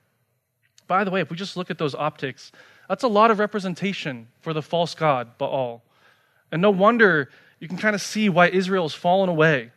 By 0.87 1.05
the 1.05 1.11
way, 1.11 1.21
if 1.21 1.31
we 1.31 1.37
just 1.37 1.57
look 1.57 1.71
at 1.71 1.79
those 1.79 1.95
optics, 1.95 2.51
that's 2.89 3.05
a 3.05 3.09
lot 3.09 3.31
of 3.31 3.39
representation 3.39 4.29
for 4.41 4.53
the 4.53 4.63
false 4.63 4.95
god, 4.95 5.39
Baal. 5.39 5.83
And 6.51 6.63
no 6.63 6.71
wonder 6.71 7.29
you 7.61 7.69
can 7.69 7.77
kind 7.77 7.95
of 7.95 8.01
see 8.01 8.29
why 8.29 8.49
Israel's 8.49 8.95
fallen 8.95 9.29
away. 9.29 9.71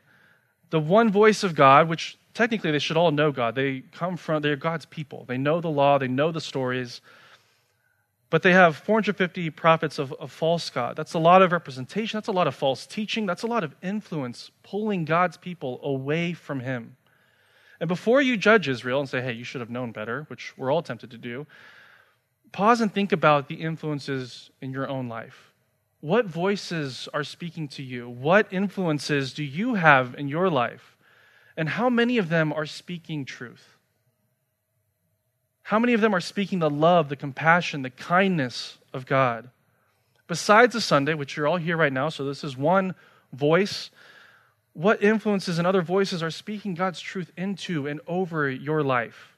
The 0.69 0.79
one 0.79 1.11
voice 1.11 1.43
of 1.43 1.53
God, 1.53 1.87
which 1.87 2.17
technically 2.33 2.71
they 2.71 2.79
should 2.79 2.97
all 2.97 3.11
know 3.11 3.31
God, 3.31 3.55
they 3.55 3.81
come 3.91 4.17
from, 4.17 4.41
they're 4.41 4.55
God's 4.55 4.85
people. 4.85 5.25
They 5.27 5.37
know 5.37 5.61
the 5.61 5.69
law, 5.69 5.97
they 5.97 6.07
know 6.07 6.31
the 6.31 6.41
stories. 6.41 7.01
But 8.33 8.41
they 8.41 8.53
have 8.53 8.77
450 8.77 9.51
prophets 9.51 9.99
of, 9.99 10.11
of 10.13 10.31
false 10.31 10.71
God. 10.71 10.95
That's 10.95 11.13
a 11.13 11.19
lot 11.19 11.43
of 11.43 11.51
representation. 11.51 12.17
That's 12.17 12.29
a 12.29 12.31
lot 12.31 12.47
of 12.47 12.55
false 12.55 12.87
teaching. 12.87 13.27
That's 13.27 13.43
a 13.43 13.47
lot 13.47 13.63
of 13.63 13.75
influence 13.83 14.49
pulling 14.63 15.05
God's 15.05 15.37
people 15.37 15.79
away 15.83 16.33
from 16.33 16.59
Him. 16.59 16.97
And 17.79 17.87
before 17.87 18.23
you 18.23 18.35
judge 18.35 18.67
Israel 18.67 18.99
and 18.99 19.07
say, 19.07 19.21
hey, 19.21 19.33
you 19.33 19.43
should 19.43 19.61
have 19.61 19.69
known 19.69 19.91
better, 19.91 20.23
which 20.29 20.57
we're 20.57 20.71
all 20.71 20.81
tempted 20.81 21.11
to 21.11 21.17
do, 21.19 21.45
pause 22.51 22.81
and 22.81 22.91
think 22.91 23.11
about 23.11 23.49
the 23.49 23.61
influences 23.61 24.49
in 24.61 24.71
your 24.71 24.89
own 24.89 25.07
life. 25.07 25.53
What 25.99 26.25
voices 26.25 27.07
are 27.13 27.23
speaking 27.23 27.67
to 27.67 27.83
you? 27.83 28.09
What 28.09 28.51
influences 28.51 29.35
do 29.35 29.43
you 29.43 29.75
have 29.75 30.15
in 30.17 30.27
your 30.27 30.49
life? 30.49 30.97
And 31.55 31.69
how 31.69 31.87
many 31.87 32.17
of 32.17 32.29
them 32.29 32.51
are 32.51 32.65
speaking 32.65 33.25
truth? 33.25 33.72
How 35.63 35.79
many 35.79 35.93
of 35.93 36.01
them 36.01 36.13
are 36.13 36.21
speaking 36.21 36.59
the 36.59 36.69
love, 36.69 37.09
the 37.09 37.15
compassion, 37.15 37.81
the 37.81 37.89
kindness 37.89 38.77
of 38.93 39.05
God? 39.05 39.49
Besides 40.27 40.73
the 40.73 40.81
Sunday, 40.81 41.13
which 41.13 41.35
you're 41.35 41.47
all 41.47 41.57
here 41.57 41.77
right 41.77 41.91
now, 41.91 42.09
so 42.09 42.25
this 42.25 42.43
is 42.43 42.57
one 42.57 42.95
voice, 43.31 43.89
what 44.73 45.01
influences 45.01 45.57
and 45.57 45.67
other 45.67 45.81
voices 45.81 46.21
are 46.21 46.31
speaking 46.31 46.73
God's 46.73 46.99
truth 46.99 47.31
into 47.37 47.87
and 47.87 48.01
over 48.07 48.49
your 48.49 48.83
life? 48.83 49.37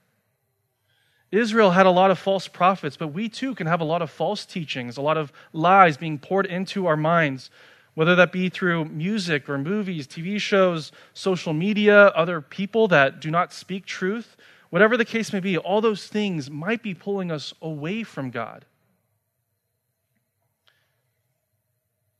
Israel 1.31 1.71
had 1.71 1.85
a 1.85 1.91
lot 1.91 2.11
of 2.11 2.17
false 2.17 2.47
prophets, 2.47 2.97
but 2.97 3.09
we 3.09 3.29
too 3.29 3.53
can 3.53 3.67
have 3.67 3.81
a 3.81 3.85
lot 3.85 4.01
of 4.01 4.09
false 4.09 4.45
teachings, 4.45 4.97
a 4.97 5.01
lot 5.01 5.17
of 5.17 5.31
lies 5.53 5.97
being 5.97 6.17
poured 6.17 6.45
into 6.45 6.87
our 6.87 6.97
minds, 6.97 7.51
whether 7.93 8.15
that 8.15 8.31
be 8.31 8.49
through 8.49 8.85
music 8.85 9.47
or 9.49 9.57
movies, 9.57 10.07
TV 10.07 10.39
shows, 10.39 10.91
social 11.13 11.53
media, 11.53 12.07
other 12.07 12.41
people 12.41 12.87
that 12.87 13.19
do 13.19 13.29
not 13.29 13.53
speak 13.53 13.85
truth 13.85 14.37
Whatever 14.69 14.97
the 14.97 15.05
case 15.05 15.31
may 15.31 15.39
be, 15.39 15.57
all 15.57 15.81
those 15.81 16.07
things 16.07 16.49
might 16.49 16.81
be 16.81 16.93
pulling 16.93 17.31
us 17.31 17.53
away 17.61 18.03
from 18.03 18.31
God. 18.31 18.65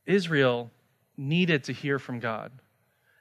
Israel 0.05 0.71
needed 1.17 1.63
to 1.65 1.73
hear 1.73 1.99
from 1.99 2.19
God. 2.19 2.51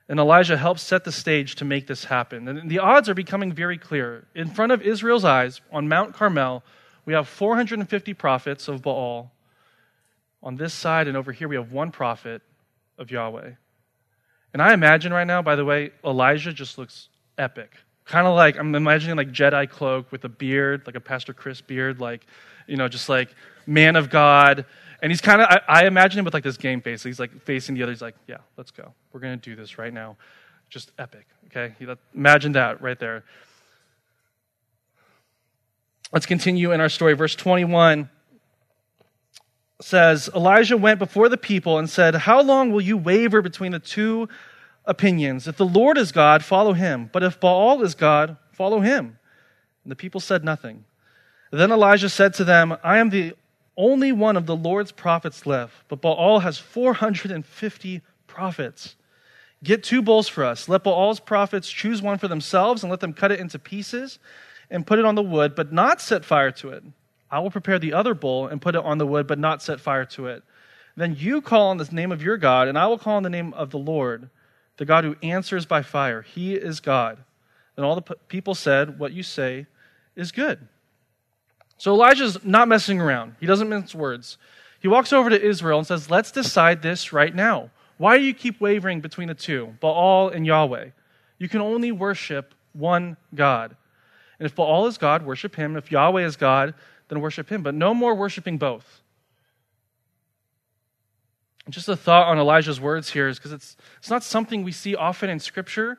And 0.09 0.21
Elijah 0.21 0.57
helps 0.57 0.83
set 0.83 1.05
the 1.05 1.13
stage 1.13 1.55
to 1.57 1.65
make 1.65 1.87
this 1.87 2.05
happen. 2.05 2.47
And 2.47 2.71
the 2.71 2.79
odds 2.79 3.09
are 3.09 3.15
becoming 3.15 3.53
very 3.53 3.79
clear. 3.79 4.27
In 4.35 4.51
front 4.51 4.73
of 4.73 4.83
Israel's 4.83 5.25
eyes, 5.25 5.63
on 5.73 5.89
Mount 5.89 6.15
Carmel, 6.15 6.63
we 7.07 7.15
have 7.15 7.27
450 7.27 8.13
prophets 8.15 8.69
of 8.69 8.83
Baal. 8.83 9.33
On 10.43 10.57
this 10.57 10.75
side 10.75 11.09
and 11.09 11.17
over 11.17 11.33
here, 11.33 11.49
we 11.49 11.57
have 11.57 11.73
one 11.73 11.91
prophet 11.91 12.43
of 12.99 13.11
Yahweh. 13.11 13.53
And 14.53 14.63
I 14.63 14.75
imagine 14.75 15.13
right 15.13 15.27
now, 15.27 15.41
by 15.41 15.57
the 15.57 15.65
way, 15.65 15.91
Elijah 16.05 16.53
just 16.53 16.77
looks 16.77 17.09
epic. 17.39 17.73
Kind 18.05 18.27
of 18.27 18.35
like, 18.35 18.59
I'm 18.59 18.75
imagining 18.75 19.17
like 19.17 19.33
Jedi 19.33 19.69
cloak 19.69 20.13
with 20.13 20.25
a 20.25 20.29
beard, 20.29 20.83
like 20.87 20.95
a 20.95 21.01
Pastor 21.01 21.33
Chris 21.33 21.61
beard, 21.61 22.01
like, 22.01 22.27
you 22.67 22.77
know, 22.77 22.89
just 22.89 23.09
like 23.09 23.35
man 23.67 23.97
of 23.97 24.11
God. 24.11 24.67
And 25.01 25.11
he's 25.11 25.21
kind 25.21 25.41
of, 25.41 25.49
I, 25.49 25.61
I, 25.69 25.87
imagine 25.87 26.19
him 26.19 26.25
with 26.25 26.35
like 26.35 26.45
this 26.45 26.57
game 26.57 26.81
face. 26.81 27.03
He's 27.03 27.21
like 27.21 27.43
facing 27.43 27.75
the 27.75 27.83
other. 27.83 27.93
He's 27.93 28.03
like, 28.03 28.17
yeah, 28.27 28.39
let's 28.57 28.71
go. 28.71 28.93
We're 29.13 29.21
going 29.21 29.39
to 29.39 29.51
do 29.51 29.57
this 29.57 29.79
right 29.79 29.93
now. 29.93 30.17
Just 30.71 30.93
epic, 30.99 31.27
okay? 31.47 31.75
Imagine 32.15 32.53
that 32.53 32.83
right 32.83 32.99
there. 32.99 33.25
Let's 36.13 36.27
continue 36.27 36.73
in 36.73 36.81
our 36.81 36.89
story. 36.89 37.15
Verse 37.15 37.35
21 37.35 38.09
says 39.81 40.31
Elijah 40.35 40.77
went 40.77 40.99
before 40.99 41.29
the 41.29 41.37
people 41.37 41.79
and 41.79 41.91
said, 41.91 42.15
How 42.15 42.41
long 42.41 42.71
will 42.71 42.81
you 42.81 42.97
waver 42.97 43.43
between 43.43 43.73
the 43.73 43.79
two 43.79 44.29
opinions? 44.85 45.49
If 45.49 45.57
the 45.57 45.67
Lord 45.67 45.99
is 45.99 46.13
God, 46.13 46.45
follow 46.45 46.73
him. 46.73 47.11
But 47.13 47.23
if 47.23 47.41
Baal 47.41 47.83
is 47.83 47.95
God, 47.95 48.37
follow 48.53 48.81
him. 48.81 49.19
And 49.85 49.91
the 49.91 49.97
people 49.97 50.21
said 50.21 50.45
nothing. 50.45 50.85
Then 51.51 51.71
Elijah 51.71 52.09
said 52.09 52.35
to 52.35 52.45
them, 52.45 52.77
I 52.83 52.99
am 52.99 53.11
the 53.11 53.35
only 53.77 54.13
one 54.13 54.37
of 54.37 54.47
the 54.47 54.57
Lord's 54.57 54.93
prophets 54.93 55.47
left, 55.47 55.75
but 55.89 56.01
Baal 56.01 56.41
has 56.41 56.59
450 56.59 58.03
prophets. 58.27 58.97
Get 59.63 59.83
two 59.83 60.03
bulls 60.03 60.29
for 60.29 60.45
us. 60.45 60.69
Let 60.69 60.85
Baal's 60.85 61.21
prophets 61.21 61.71
choose 61.71 62.03
one 62.03 62.19
for 62.19 62.29
themselves 62.29 62.83
and 62.83 62.91
let 62.91 63.01
them 63.01 63.15
cut 63.15 63.33
it 63.33 63.41
into 63.41 63.59
pieces 63.59 64.19
and 64.71 64.87
put 64.87 64.99
it 64.99 65.07
on 65.07 65.15
the 65.15 65.23
wood, 65.23 65.55
but 65.55 65.73
not 65.73 66.01
set 66.01 66.25
fire 66.25 66.51
to 66.53 66.71
it. 66.71 66.85
I 67.31 67.39
will 67.39 67.51
prepare 67.51 67.79
the 67.79 67.95
other 67.95 68.15
bull 68.15 68.47
and 68.47 68.61
put 68.61 68.75
it 68.75 68.85
on 68.85 68.99
the 68.99 69.07
wood, 69.07 69.27
but 69.27 69.39
not 69.39 69.63
set 69.63 69.81
fire 69.81 70.05
to 70.07 70.27
it. 70.27 70.43
Then 70.97 71.17
you 71.19 71.41
call 71.41 71.71
on 71.71 71.79
the 71.79 71.89
name 71.91 72.13
of 72.13 72.23
your 72.23 72.37
God, 72.37 72.69
and 72.69 72.79
I 72.79 72.87
will 72.87 72.99
call 72.99 73.17
on 73.17 73.23
the 73.23 73.31
name 73.31 73.55
of 73.55 73.71
the 73.71 73.79
Lord, 73.79 74.29
the 74.77 74.85
God 74.85 75.05
who 75.05 75.17
answers 75.23 75.67
by 75.67 75.83
fire. 75.83 76.23
He 76.23 76.55
is 76.55 76.81
God. 76.81 77.19
And 77.77 77.85
all 77.85 77.95
the 77.95 78.17
people 78.29 78.55
said, 78.55 78.99
What 78.99 79.13
you 79.13 79.23
say 79.23 79.67
is 80.17 80.33
good. 80.33 80.67
So 81.77 81.93
Elijah's 81.93 82.45
not 82.45 82.69
messing 82.69 83.01
around. 83.01 83.37
He 83.41 83.47
doesn't 83.47 83.69
mince 83.69 83.95
words. 83.95 84.39
He 84.81 84.89
walks 84.89 85.13
over 85.13 85.31
to 85.31 85.41
Israel 85.41 85.79
and 85.79 85.87
says, 85.87 86.11
Let's 86.11 86.31
decide 86.31 86.83
this 86.83 87.13
right 87.13 87.35
now. 87.35 87.71
Why 87.97 88.19
do 88.19 88.25
you 88.25 88.35
keep 88.35 88.61
wavering 88.61 89.01
between 89.01 89.29
the 89.29 89.35
two, 89.35 89.75
Baal 89.81 90.29
and 90.29 90.47
Yahweh? 90.47 90.91
You 91.39 91.49
can 91.49 91.61
only 91.61 91.93
worship 91.93 92.55
one 92.73 93.17
God. 93.35 93.77
And 94.39 94.47
if 94.47 94.55
Baal 94.55 94.87
is 94.87 94.99
God, 94.99 95.25
worship 95.25 95.55
him. 95.55 95.77
If 95.77 95.93
Yahweh 95.93 96.25
is 96.25 96.37
God, 96.37 96.75
then 97.09 97.21
worship 97.21 97.51
him. 97.51 97.63
But 97.63 97.75
no 97.75 97.95
more 97.95 98.15
worshiping 98.15 98.59
both. 98.59 99.03
Just 101.71 101.89
a 101.89 101.97
thought 101.97 102.29
on 102.29 102.39
Elijah's 102.39 102.81
words 102.81 103.11
here 103.11 103.29
is 103.29 103.39
because 103.39 103.53
it's, 103.53 103.77
it's 103.99 104.11
not 104.11 104.23
something 104.23 104.65
we 104.65 104.73
see 104.73 104.95
often 104.95 105.31
in 105.31 105.41
Scripture. 105.41 105.99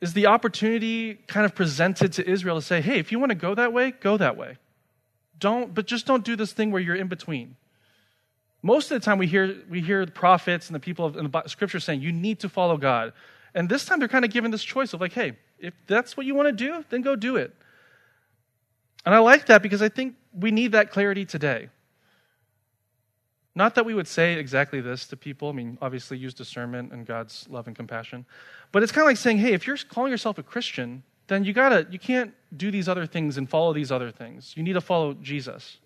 Is 0.00 0.14
the 0.14 0.26
opportunity 0.26 1.14
kind 1.28 1.46
of 1.46 1.54
presented 1.54 2.12
to 2.14 2.28
Israel 2.28 2.56
to 2.56 2.62
say, 2.62 2.80
hey, 2.80 2.98
if 2.98 3.12
you 3.12 3.20
want 3.20 3.30
to 3.30 3.36
go 3.36 3.54
that 3.54 3.72
way, 3.72 3.92
go 3.92 4.16
that 4.16 4.36
way. 4.36 4.56
Don't, 5.38 5.74
but 5.74 5.86
just 5.86 6.06
don't 6.06 6.24
do 6.24 6.34
this 6.34 6.52
thing 6.52 6.72
where 6.72 6.82
you're 6.82 6.96
in 6.96 7.08
between. 7.08 7.56
Most 8.62 8.90
of 8.90 9.00
the 9.00 9.04
time, 9.04 9.18
we 9.18 9.26
hear, 9.26 9.56
we 9.68 9.80
hear 9.80 10.06
the 10.06 10.12
prophets 10.12 10.68
and 10.68 10.74
the 10.74 10.80
people 10.80 11.06
of, 11.06 11.16
in 11.16 11.28
the 11.28 11.42
Scripture 11.46 11.80
saying, 11.80 12.00
you 12.00 12.12
need 12.12 12.40
to 12.40 12.48
follow 12.48 12.76
God. 12.76 13.12
And 13.54 13.68
this 13.68 13.84
time, 13.84 13.98
they're 13.98 14.08
kind 14.08 14.24
of 14.24 14.30
given 14.30 14.50
this 14.50 14.62
choice 14.62 14.92
of, 14.92 15.00
like, 15.00 15.12
hey, 15.12 15.36
if 15.58 15.74
that's 15.86 16.16
what 16.16 16.26
you 16.26 16.34
want 16.34 16.46
to 16.46 16.52
do, 16.52 16.84
then 16.90 17.02
go 17.02 17.16
do 17.16 17.36
it. 17.36 17.52
And 19.04 19.14
I 19.14 19.18
like 19.18 19.46
that 19.46 19.62
because 19.62 19.82
I 19.82 19.88
think 19.88 20.14
we 20.32 20.52
need 20.52 20.72
that 20.72 20.90
clarity 20.90 21.24
today. 21.24 21.68
Not 23.54 23.74
that 23.74 23.84
we 23.84 23.94
would 23.94 24.08
say 24.08 24.34
exactly 24.34 24.80
this 24.80 25.06
to 25.08 25.16
people. 25.16 25.50
I 25.50 25.52
mean, 25.52 25.76
obviously, 25.82 26.16
use 26.16 26.32
discernment 26.32 26.92
and 26.92 27.06
God's 27.06 27.46
love 27.50 27.66
and 27.66 27.76
compassion. 27.76 28.24
But 28.70 28.82
it's 28.82 28.92
kind 28.92 29.02
of 29.02 29.08
like 29.08 29.18
saying, 29.18 29.38
hey, 29.38 29.52
if 29.52 29.66
you're 29.66 29.76
calling 29.76 30.10
yourself 30.10 30.38
a 30.38 30.42
Christian, 30.42 31.02
then 31.28 31.44
you 31.44 31.52
gotta, 31.52 31.86
you 31.90 31.98
can't 31.98 32.32
do 32.56 32.70
these 32.70 32.88
other 32.88 33.06
things 33.06 33.36
and 33.36 33.48
follow 33.48 33.72
these 33.72 33.92
other 33.92 34.10
things. 34.10 34.54
You 34.56 34.62
need 34.62 34.72
to 34.72 34.80
follow 34.80 35.14
Jesus. 35.14 35.78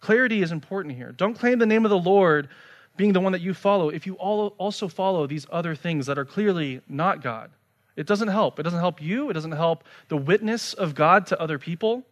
Clarity 0.00 0.42
is 0.42 0.52
important 0.52 0.94
here. 0.96 1.12
Don't 1.12 1.34
claim 1.34 1.58
the 1.58 1.66
name 1.66 1.84
of 1.84 1.90
the 1.90 1.98
Lord 1.98 2.48
being 2.96 3.12
the 3.12 3.20
one 3.20 3.32
that 3.32 3.40
you 3.40 3.54
follow 3.54 3.88
if 3.88 4.06
you 4.06 4.14
also 4.14 4.88
follow 4.88 5.26
these 5.26 5.46
other 5.50 5.74
things 5.74 6.06
that 6.06 6.18
are 6.18 6.24
clearly 6.24 6.80
not 6.88 7.22
God. 7.22 7.50
It 7.96 8.06
doesn't 8.06 8.28
help. 8.28 8.58
It 8.58 8.62
doesn't 8.62 8.80
help 8.80 9.02
you. 9.02 9.30
It 9.30 9.34
doesn't 9.34 9.52
help 9.52 9.84
the 10.08 10.16
witness 10.16 10.74
of 10.74 10.94
God 10.94 11.26
to 11.26 11.40
other 11.40 11.58
people. 11.58 12.04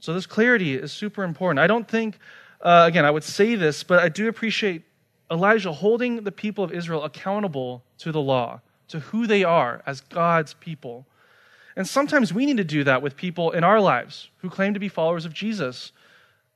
So, 0.00 0.12
this 0.14 0.26
clarity 0.26 0.74
is 0.74 0.92
super 0.92 1.24
important. 1.24 1.58
I 1.58 1.66
don't 1.66 1.88
think, 1.88 2.18
uh, 2.64 2.84
again, 2.86 3.04
I 3.04 3.10
would 3.10 3.24
say 3.24 3.54
this, 3.54 3.84
but 3.84 3.98
I 3.98 4.08
do 4.08 4.26
appreciate 4.26 4.82
Elijah 5.30 5.72
holding 5.72 6.24
the 6.24 6.32
people 6.32 6.64
of 6.64 6.72
Israel 6.72 7.04
accountable 7.04 7.84
to 7.98 8.10
the 8.10 8.20
law, 8.20 8.60
to 8.88 9.00
who 9.00 9.26
they 9.26 9.44
are 9.44 9.82
as 9.86 10.00
God's 10.00 10.54
people. 10.54 11.06
And 11.76 11.86
sometimes 11.86 12.32
we 12.32 12.46
need 12.46 12.56
to 12.56 12.64
do 12.64 12.84
that 12.84 13.02
with 13.02 13.16
people 13.16 13.50
in 13.50 13.64
our 13.64 13.80
lives 13.80 14.30
who 14.38 14.48
claim 14.48 14.74
to 14.74 14.80
be 14.80 14.88
followers 14.88 15.26
of 15.26 15.34
Jesus. 15.34 15.92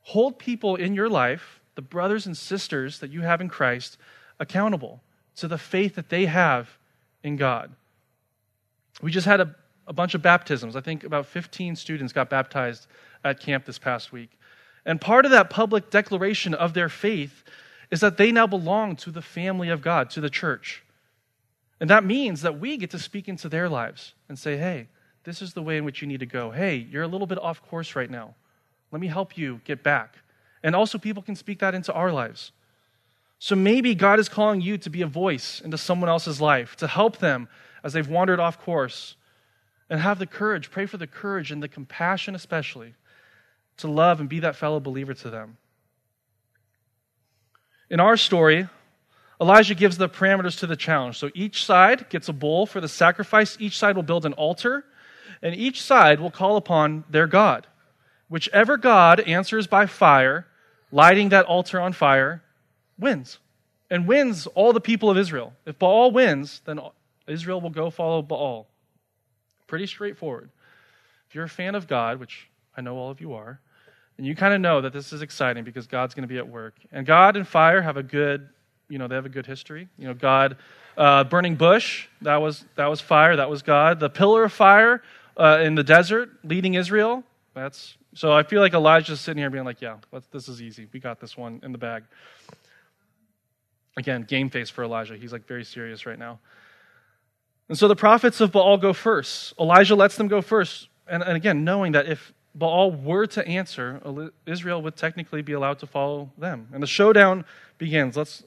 Hold 0.02 0.38
people 0.38 0.76
in 0.76 0.94
your 0.94 1.08
life, 1.08 1.60
the 1.74 1.82
brothers 1.82 2.26
and 2.26 2.36
sisters 2.36 3.00
that 3.00 3.10
you 3.10 3.20
have 3.20 3.40
in 3.40 3.48
Christ, 3.48 3.98
accountable 4.40 5.02
to 5.36 5.48
the 5.48 5.58
faith 5.58 5.94
that 5.96 6.08
they 6.08 6.26
have 6.26 6.78
in 7.22 7.36
God. 7.36 7.70
We 9.02 9.10
just 9.10 9.26
had 9.26 9.40
a, 9.40 9.54
a 9.86 9.92
bunch 9.92 10.14
of 10.14 10.22
baptisms. 10.22 10.74
I 10.74 10.80
think 10.80 11.04
about 11.04 11.26
15 11.26 11.76
students 11.76 12.12
got 12.12 12.30
baptized 12.30 12.86
at 13.24 13.40
camp 13.40 13.64
this 13.64 13.78
past 13.78 14.12
week. 14.12 14.37
And 14.88 14.98
part 14.98 15.26
of 15.26 15.30
that 15.32 15.50
public 15.50 15.90
declaration 15.90 16.54
of 16.54 16.72
their 16.72 16.88
faith 16.88 17.44
is 17.90 18.00
that 18.00 18.16
they 18.16 18.32
now 18.32 18.46
belong 18.46 18.96
to 18.96 19.10
the 19.10 19.20
family 19.20 19.68
of 19.68 19.82
God, 19.82 20.08
to 20.10 20.20
the 20.22 20.30
church. 20.30 20.82
And 21.78 21.90
that 21.90 22.04
means 22.04 22.40
that 22.40 22.58
we 22.58 22.78
get 22.78 22.90
to 22.92 22.98
speak 22.98 23.28
into 23.28 23.50
their 23.50 23.68
lives 23.68 24.14
and 24.30 24.38
say, 24.38 24.56
hey, 24.56 24.88
this 25.24 25.42
is 25.42 25.52
the 25.52 25.62
way 25.62 25.76
in 25.76 25.84
which 25.84 26.00
you 26.00 26.08
need 26.08 26.20
to 26.20 26.26
go. 26.26 26.50
Hey, 26.50 26.76
you're 26.90 27.02
a 27.02 27.08
little 27.08 27.26
bit 27.26 27.38
off 27.38 27.62
course 27.68 27.94
right 27.94 28.10
now. 28.10 28.34
Let 28.90 29.02
me 29.02 29.08
help 29.08 29.36
you 29.36 29.60
get 29.64 29.82
back. 29.82 30.16
And 30.62 30.74
also, 30.74 30.96
people 30.96 31.22
can 31.22 31.36
speak 31.36 31.58
that 31.58 31.74
into 31.74 31.92
our 31.92 32.10
lives. 32.10 32.52
So 33.38 33.54
maybe 33.54 33.94
God 33.94 34.18
is 34.18 34.30
calling 34.30 34.62
you 34.62 34.78
to 34.78 34.88
be 34.88 35.02
a 35.02 35.06
voice 35.06 35.60
into 35.60 35.76
someone 35.76 36.08
else's 36.08 36.40
life, 36.40 36.76
to 36.76 36.86
help 36.86 37.18
them 37.18 37.48
as 37.84 37.92
they've 37.92 38.08
wandered 38.08 38.40
off 38.40 38.58
course. 38.58 39.16
And 39.90 40.00
have 40.00 40.18
the 40.18 40.26
courage, 40.26 40.70
pray 40.70 40.86
for 40.86 40.96
the 40.96 41.06
courage 41.06 41.52
and 41.52 41.62
the 41.62 41.68
compassion, 41.68 42.34
especially, 42.34 42.94
to 43.78 43.88
love 43.88 44.20
and 44.20 44.28
be 44.28 44.40
that 44.40 44.56
fellow 44.56 44.80
believer 44.80 45.14
to 45.14 45.30
them. 45.30 45.56
In 47.90 48.00
our 48.00 48.16
story, 48.16 48.68
Elijah 49.40 49.74
gives 49.74 49.96
the 49.96 50.08
parameters 50.08 50.58
to 50.60 50.66
the 50.66 50.76
challenge. 50.76 51.18
So 51.18 51.30
each 51.34 51.64
side 51.64 52.08
gets 52.10 52.28
a 52.28 52.32
bull 52.32 52.66
for 52.66 52.80
the 52.80 52.88
sacrifice, 52.88 53.56
each 53.60 53.78
side 53.78 53.96
will 53.96 54.02
build 54.02 54.26
an 54.26 54.32
altar, 54.34 54.84
and 55.42 55.54
each 55.54 55.80
side 55.82 56.20
will 56.20 56.30
call 56.30 56.56
upon 56.56 57.04
their 57.08 57.26
God. 57.26 57.66
Whichever 58.28 58.76
God 58.76 59.20
answers 59.20 59.66
by 59.66 59.86
fire, 59.86 60.46
lighting 60.90 61.30
that 61.30 61.46
altar 61.46 61.80
on 61.80 61.92
fire, 61.92 62.42
wins. 62.98 63.38
And 63.90 64.06
wins 64.06 64.46
all 64.48 64.72
the 64.72 64.80
people 64.80 65.08
of 65.08 65.16
Israel. 65.16 65.54
If 65.64 65.78
Baal 65.78 66.10
wins, 66.10 66.60
then 66.66 66.78
Israel 67.26 67.60
will 67.60 67.70
go 67.70 67.88
follow 67.88 68.20
Baal. 68.20 68.66
Pretty 69.66 69.86
straightforward. 69.86 70.50
If 71.28 71.34
you're 71.34 71.44
a 71.44 71.48
fan 71.48 71.74
of 71.74 71.86
God, 71.86 72.20
which 72.20 72.48
I 72.76 72.80
know 72.80 72.96
all 72.96 73.10
of 73.10 73.20
you 73.20 73.34
are, 73.34 73.60
and 74.18 74.26
you 74.26 74.34
kind 74.34 74.52
of 74.52 74.60
know 74.60 74.80
that 74.80 74.92
this 74.92 75.12
is 75.12 75.22
exciting 75.22 75.62
because 75.64 75.86
God's 75.86 76.12
going 76.12 76.24
to 76.24 76.28
be 76.28 76.38
at 76.38 76.48
work. 76.48 76.74
And 76.92 77.06
God 77.06 77.36
and 77.36 77.46
fire 77.46 77.80
have 77.80 77.96
a 77.96 78.02
good, 78.02 78.48
you 78.88 78.98
know, 78.98 79.06
they 79.06 79.14
have 79.14 79.26
a 79.26 79.30
good 79.30 79.46
history. 79.46 79.88
You 79.96 80.08
know, 80.08 80.14
God, 80.14 80.56
uh, 80.96 81.22
burning 81.24 81.54
bush, 81.54 82.08
that 82.22 82.36
was, 82.36 82.64
that 82.74 82.86
was 82.86 83.00
fire, 83.00 83.36
that 83.36 83.48
was 83.48 83.62
God. 83.62 84.00
The 84.00 84.10
pillar 84.10 84.44
of 84.44 84.52
fire 84.52 85.02
uh, 85.36 85.60
in 85.62 85.76
the 85.76 85.84
desert 85.84 86.30
leading 86.42 86.74
Israel, 86.74 87.22
that's, 87.54 87.96
so 88.12 88.32
I 88.32 88.42
feel 88.42 88.60
like 88.60 88.74
Elijah's 88.74 89.20
sitting 89.20 89.38
here 89.38 89.50
being 89.50 89.64
like, 89.64 89.80
yeah, 89.80 89.96
this 90.32 90.48
is 90.48 90.60
easy. 90.60 90.88
We 90.92 90.98
got 90.98 91.20
this 91.20 91.36
one 91.36 91.60
in 91.62 91.70
the 91.70 91.78
bag. 91.78 92.02
Again, 93.96 94.22
game 94.22 94.50
face 94.50 94.68
for 94.68 94.82
Elijah. 94.82 95.16
He's 95.16 95.32
like 95.32 95.46
very 95.46 95.64
serious 95.64 96.06
right 96.06 96.18
now. 96.18 96.40
And 97.68 97.78
so 97.78 97.86
the 97.86 97.96
prophets 97.96 98.40
of 98.40 98.50
Baal 98.50 98.78
go 98.78 98.92
first. 98.92 99.54
Elijah 99.60 99.94
lets 99.94 100.16
them 100.16 100.26
go 100.26 100.40
first. 100.40 100.88
And, 101.06 101.22
and 101.22 101.36
again, 101.36 101.64
knowing 101.64 101.92
that 101.92 102.08
if 102.08 102.32
Baal 102.58 102.90
were 102.90 103.26
to 103.28 103.46
answer, 103.46 104.30
Israel 104.46 104.82
would 104.82 104.96
technically 104.96 105.42
be 105.42 105.52
allowed 105.52 105.78
to 105.78 105.86
follow 105.86 106.30
them. 106.36 106.68
And 106.72 106.82
the 106.82 106.88
showdown 106.88 107.44
begins. 107.78 108.16
Let's 108.16 108.42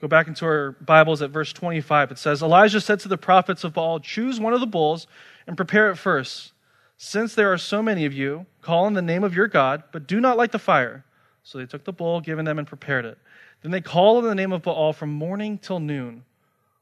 go 0.00 0.06
back 0.06 0.28
into 0.28 0.44
our 0.44 0.72
Bibles 0.80 1.22
at 1.22 1.30
verse 1.30 1.52
25. 1.52 2.12
It 2.12 2.18
says 2.18 2.42
Elijah 2.42 2.80
said 2.80 3.00
to 3.00 3.08
the 3.08 3.18
prophets 3.18 3.64
of 3.64 3.74
Baal, 3.74 3.98
Choose 3.98 4.38
one 4.38 4.52
of 4.52 4.60
the 4.60 4.66
bulls 4.66 5.06
and 5.46 5.56
prepare 5.56 5.90
it 5.90 5.96
first. 5.96 6.52
Since 6.96 7.34
there 7.34 7.52
are 7.52 7.58
so 7.58 7.82
many 7.82 8.04
of 8.04 8.12
you, 8.12 8.46
call 8.60 8.86
in 8.86 8.94
the 8.94 9.02
name 9.02 9.24
of 9.24 9.34
your 9.34 9.48
God, 9.48 9.82
but 9.90 10.06
do 10.06 10.20
not 10.20 10.36
light 10.36 10.52
the 10.52 10.58
fire. 10.60 11.04
So 11.42 11.58
they 11.58 11.66
took 11.66 11.84
the 11.84 11.92
bull 11.92 12.20
given 12.20 12.44
them 12.44 12.60
and 12.60 12.68
prepared 12.68 13.04
it. 13.04 13.18
Then 13.62 13.72
they 13.72 13.80
called 13.80 14.22
in 14.22 14.28
the 14.28 14.36
name 14.36 14.52
of 14.52 14.62
Baal 14.62 14.92
from 14.92 15.10
morning 15.10 15.58
till 15.58 15.80
noon. 15.80 16.24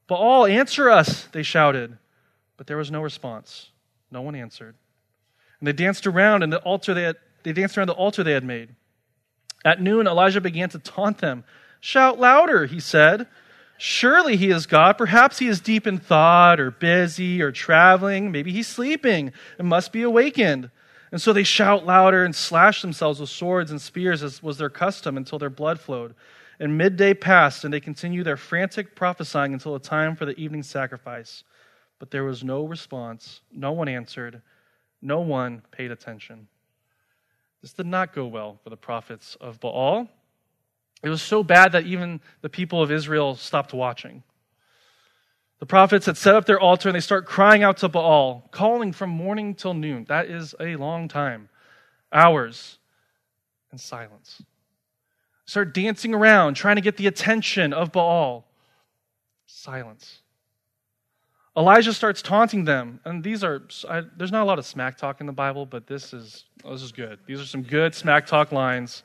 Baal, 0.09 0.45
answer 0.45 0.90
us, 0.90 1.25
they 1.33 1.43
shouted. 1.43 1.97
But 2.59 2.67
there 2.67 2.76
was 2.76 2.90
no 2.90 3.00
response. 3.00 3.71
No 4.11 4.21
one 4.21 4.35
answered. 4.35 4.75
And 5.61 5.69
they 5.69 5.73
danced 5.73 6.07
around 6.07 6.43
and 6.43 6.52
the 6.52 6.59
altar 6.59 6.95
they 6.95 7.02
had 7.02 7.17
they 7.43 7.52
danced 7.52 7.79
around 7.79 7.88
the 7.88 7.95
altar 7.95 8.23
they 8.23 8.33
had 8.33 8.45
made. 8.45 8.75
At 9.64 9.81
noon, 9.81 10.07
Elijah 10.07 10.40
began 10.40 10.69
to 10.71 10.79
taunt 10.79 11.19
them. 11.19 11.45
Shout 11.81 12.19
louder, 12.19 12.67
he 12.67 12.81
said. 12.81 13.26
Surely 13.79 14.37
he 14.37 14.50
is 14.50 14.67
God. 14.67 14.99
Perhaps 14.99 15.38
he 15.38 15.49
is 15.49 15.61
deep 15.61 15.87
in 15.87 15.99
thought 15.99 16.61
or 16.61 16.71
busy 16.71 17.40
or 17.40 17.50
traveling. 17.50 18.31
Maybe 18.31 18.52
he's 18.52 18.69
sleeping 18.69 19.33
and 19.59 19.69
must 19.69 19.90
be 19.90 20.02
awakened. 20.02 20.71
And 21.12 21.21
so 21.21 21.33
they 21.33 21.43
shout 21.43 21.87
louder 21.87 22.25
and 22.25 22.37
slash 22.37 22.83
themselves 22.83 23.21
with 23.21 23.31
swords 23.31 23.71
and 23.71 23.81
spears 23.81 24.23
as 24.23 24.43
was 24.43 24.59
their 24.59 24.69
custom 24.69 25.17
until 25.17 25.38
their 25.38 25.50
blood 25.50 25.81
flowed. 25.81 26.14
And 26.59 26.76
midday 26.76 27.14
passed, 27.14 27.64
and 27.64 27.73
they 27.73 27.81
continued 27.81 28.26
their 28.26 28.37
frantic 28.37 28.95
prophesying 28.95 29.55
until 29.55 29.73
the 29.73 29.79
time 29.79 30.14
for 30.14 30.26
the 30.26 30.38
evening 30.38 30.62
sacrifice. 30.62 31.43
But 31.99 32.11
there 32.11 32.25
was 32.25 32.45
no 32.45 32.67
response. 32.67 33.40
No 33.50 33.73
one 33.73 33.88
answered. 33.88 34.43
No 35.02 35.21
one 35.21 35.62
paid 35.71 35.90
attention. 35.90 36.49
This 37.62 37.73
did 37.73 37.87
not 37.87 38.14
go 38.14 38.26
well 38.26 38.59
for 38.62 38.71
the 38.71 38.76
prophets 38.76 39.37
of 39.40 39.61
Baal. 39.61 40.09
It 41.02 41.09
was 41.09 41.23
so 41.23 41.42
bad 41.42 41.73
that 41.73 41.87
even 41.87 42.21
the 42.42 42.49
people 42.49 42.83
of 42.83 42.90
Israel 42.90 43.35
stopped 43.35 43.73
watching. 43.73 44.23
The 45.59 45.66
prophets 45.66 46.07
had 46.07 46.16
set 46.16 46.35
up 46.35 46.47
their 46.47 46.61
altar 46.61 46.88
and 46.88 46.97
they 46.97 47.00
start 47.00 47.26
crying 47.26 47.62
out 47.62 47.78
to 47.78 47.88
Baal, 47.88 48.49
calling 48.50 48.92
from 48.92 49.11
morning 49.11 49.54
till 49.54 49.75
noon. 49.75 50.07
That 50.09 50.26
is 50.26 50.54
a 50.59 50.76
long 50.76 51.07
time. 51.07 51.50
Hours 52.12 52.78
in 53.71 53.78
silence. 53.78 54.42
Start 55.45 55.75
dancing 55.75 56.14
around, 56.14 56.54
trying 56.54 56.76
to 56.76 56.83
get 56.83 56.97
the 56.97 57.07
attention 57.07 57.73
of 57.73 57.92
Baal. 57.92 58.47
Silence. 59.47 60.20
Elijah 61.61 61.93
starts 61.93 62.23
taunting 62.23 62.64
them, 62.64 63.00
and 63.05 63.23
these 63.23 63.45
are 63.45 63.62
I, 63.87 64.02
there's 64.17 64.33
not 64.33 64.43
a 64.43 64.47
lot 64.47 64.59
of 64.59 64.64
smack 64.64 64.97
talk 64.97 65.21
in 65.21 65.26
the 65.26 65.33
Bible, 65.33 65.67
but 65.67 65.87
this 65.87 66.14
is 66.14 66.47
oh, 66.64 66.73
this 66.73 66.81
is 66.81 66.90
good. 66.90 67.19
These 67.26 67.38
are 67.38 67.45
some 67.45 67.62
good 67.62 67.95
smack 67.95 68.26
talk 68.26 68.50
lines. 68.50 69.02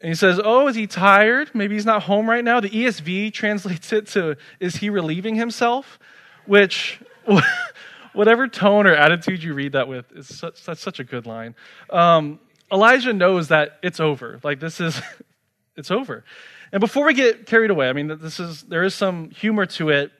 And 0.00 0.08
he 0.08 0.14
says, 0.14 0.40
"Oh, 0.42 0.68
is 0.68 0.76
he 0.76 0.86
tired? 0.86 1.50
Maybe 1.52 1.74
he's 1.74 1.84
not 1.84 2.04
home 2.04 2.30
right 2.30 2.44
now." 2.44 2.60
The 2.60 2.70
ESV 2.70 3.32
translates 3.34 3.92
it 3.92 4.06
to 4.08 4.36
"Is 4.60 4.76
he 4.76 4.88
relieving 4.88 5.34
himself?" 5.34 5.98
Which, 6.46 7.00
whatever 8.12 8.46
tone 8.46 8.86
or 8.86 8.94
attitude 8.94 9.42
you 9.42 9.52
read 9.52 9.72
that 9.72 9.88
with, 9.88 10.12
is 10.12 10.28
such, 10.28 10.64
that's 10.64 10.80
such 10.80 11.00
a 11.00 11.04
good 11.04 11.26
line. 11.26 11.56
Um, 11.90 12.38
Elijah 12.70 13.12
knows 13.12 13.48
that 13.48 13.80
it's 13.82 13.98
over. 13.98 14.38
Like 14.44 14.60
this 14.60 14.80
is, 14.80 15.02
it's 15.76 15.90
over. 15.90 16.24
And 16.70 16.78
before 16.78 17.04
we 17.04 17.14
get 17.14 17.46
carried 17.46 17.72
away, 17.72 17.88
I 17.88 17.94
mean, 17.94 18.16
this 18.20 18.38
is 18.38 18.62
there 18.62 18.84
is 18.84 18.94
some 18.94 19.30
humor 19.30 19.66
to 19.66 19.88
it 19.88 20.12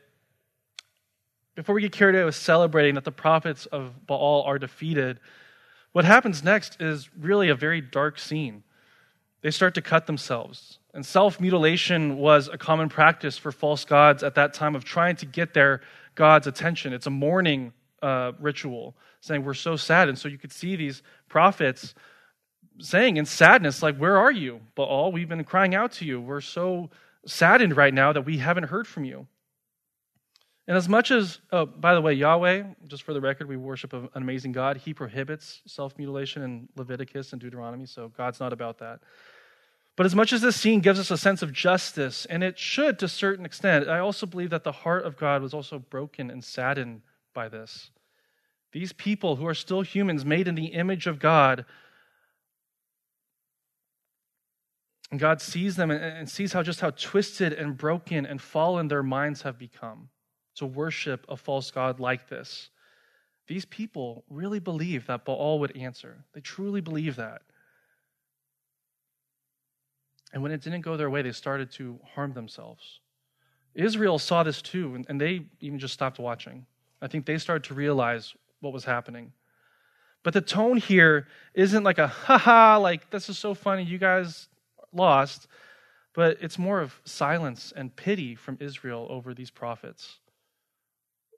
before 1.54 1.75
we 1.75 1.83
get 1.83 1.92
carried 1.92 2.14
away 2.14 2.25
with 2.25 2.37
celebrating 2.37 2.95
that 2.95 3.04
the 3.04 3.12
prophets 3.12 3.66
of 3.66 4.07
Baal 4.07 4.42
are 4.47 4.59
defeated, 4.59 5.21
what 5.92 6.04
happens 6.04 6.45
next 6.45 6.80
is 6.80 7.11
really 7.19 7.49
a 7.49 7.54
very 7.54 7.80
dark 7.80 8.19
scene. 8.19 8.62
They 9.42 9.50
start 9.50 9.75
to 9.75 9.83
cut 9.83 10.07
themselves. 10.07 10.78
And 10.92 11.04
self 11.04 11.40
mutilation 11.40 12.16
was 12.19 12.49
a 12.49 12.59
common 12.59 12.88
practice 12.88 13.37
for 13.38 13.52
false 13.52 13.85
gods 13.85 14.23
at 14.23 14.35
that 14.35 14.54
time 14.54 14.75
of 14.75 14.85
trying 14.85 15.16
to 15.16 15.26
get 15.26 15.54
their 15.54 15.80
God's 16.14 16.47
attention. 16.47 16.92
It's 16.92 17.07
a 17.07 17.11
mourning 17.11 17.73
uh, 18.02 18.33
ritual, 18.38 18.97
saying, 19.21 19.45
We're 19.45 19.54
so 19.54 19.76
sad. 19.76 20.09
And 20.09 20.19
so 20.19 20.28
you 20.28 20.38
could 20.38 20.52
see 20.52 20.76
these 20.76 21.02
prophets 21.28 21.95
saying 22.80 23.16
in 23.16 23.26
sadness, 23.26 23.83
like, 23.83 23.97
Where 23.97 24.19
are 24.19 24.33
you, 24.33 24.61
Baal? 24.75 25.12
We've 25.12 25.28
been 25.28 25.45
crying 25.45 25.75
out 25.75 25.92
to 25.92 26.04
you. 26.04 26.21
We're 26.21 26.40
so 26.40 26.90
saddened 27.26 27.76
right 27.76 27.95
now 27.95 28.12
that 28.12 28.23
we 28.23 28.38
haven't 28.38 28.64
heard 28.64 28.87
from 28.87 29.04
you. 29.04 29.26
And 30.70 30.76
as 30.76 30.88
much 30.88 31.10
as, 31.10 31.40
oh, 31.50 31.66
by 31.66 31.94
the 31.94 32.00
way, 32.00 32.12
Yahweh, 32.12 32.62
just 32.86 33.02
for 33.02 33.12
the 33.12 33.20
record, 33.20 33.48
we 33.48 33.56
worship 33.56 33.92
an 33.92 34.08
amazing 34.14 34.52
God. 34.52 34.76
He 34.76 34.94
prohibits 34.94 35.62
self 35.66 35.98
mutilation 35.98 36.44
in 36.44 36.68
Leviticus 36.76 37.32
and 37.32 37.40
Deuteronomy, 37.42 37.86
so 37.86 38.06
God's 38.16 38.38
not 38.38 38.52
about 38.52 38.78
that. 38.78 39.00
But 39.96 40.06
as 40.06 40.14
much 40.14 40.32
as 40.32 40.42
this 40.42 40.54
scene 40.54 40.78
gives 40.78 41.00
us 41.00 41.10
a 41.10 41.18
sense 41.18 41.42
of 41.42 41.52
justice, 41.52 42.24
and 42.24 42.44
it 42.44 42.56
should 42.56 43.00
to 43.00 43.06
a 43.06 43.08
certain 43.08 43.44
extent, 43.44 43.88
I 43.88 43.98
also 43.98 44.26
believe 44.26 44.50
that 44.50 44.62
the 44.62 44.70
heart 44.70 45.04
of 45.04 45.16
God 45.16 45.42
was 45.42 45.54
also 45.54 45.80
broken 45.80 46.30
and 46.30 46.44
saddened 46.44 47.02
by 47.34 47.48
this. 47.48 47.90
These 48.70 48.92
people 48.92 49.34
who 49.34 49.48
are 49.48 49.54
still 49.54 49.82
humans, 49.82 50.24
made 50.24 50.46
in 50.46 50.54
the 50.54 50.66
image 50.66 51.08
of 51.08 51.18
God, 51.18 51.64
and 55.10 55.18
God 55.18 55.40
sees 55.40 55.74
them 55.74 55.90
and 55.90 56.30
sees 56.30 56.52
how 56.52 56.62
just 56.62 56.80
how 56.80 56.90
twisted 56.90 57.54
and 57.54 57.76
broken 57.76 58.24
and 58.24 58.40
fallen 58.40 58.86
their 58.86 59.02
minds 59.02 59.42
have 59.42 59.58
become 59.58 60.10
to 60.61 60.67
worship 60.67 61.25
a 61.29 61.37
false 61.37 61.71
God 61.71 62.00
like 62.00 62.29
this. 62.29 62.69
These 63.49 63.64
people 63.64 64.25
really 64.31 64.61
believe 64.61 65.07
that 65.07 65.25
Baal 65.25 65.59
would 65.59 65.76
answer. 65.76 66.25
They 66.35 66.40
truly 66.40 66.81
believe 66.81 67.17
that. 67.17 67.42
And 70.33 70.42
when 70.42 70.53
it 70.53 70.61
didn't 70.61 70.83
go 70.83 70.96
their 70.96 71.11
way, 71.11 71.23
they 71.23 71.33
started 71.33 71.73
to 71.73 71.99
harm 72.14 72.35
themselves. 72.35 73.01
Israel 73.75 74.18
saw 74.18 74.42
this 74.42 74.61
too, 74.61 75.03
and 75.09 75.20
they 75.20 75.46
even 75.61 75.79
just 75.79 75.94
stopped 75.94 76.18
watching. 76.18 76.66
I 77.01 77.09
think 77.09 77.25
they 77.25 77.38
started 77.38 77.64
to 77.64 77.75
realize 77.75 78.35
what 78.61 78.73
was 78.75 78.85
happening. 78.85 79.33
But 80.23 80.35
the 80.35 80.42
tone 80.42 80.77
here 80.77 81.27
isn't 81.55 81.83
like 81.83 81.99
a 81.99 82.07
haha, 82.07 82.79
like 82.79 83.11
this 83.11 83.31
is 83.31 83.38
so 83.38 83.55
funny, 83.55 83.83
you 83.83 83.96
guys 83.96 84.49
lost, 84.92 85.49
but 86.12 86.37
it's 86.42 86.59
more 86.59 86.81
of 86.81 87.01
silence 87.05 87.73
and 87.75 87.96
pity 87.96 88.35
from 88.35 88.59
Israel 88.61 89.07
over 89.09 89.33
these 89.33 89.51
prophets 89.51 90.19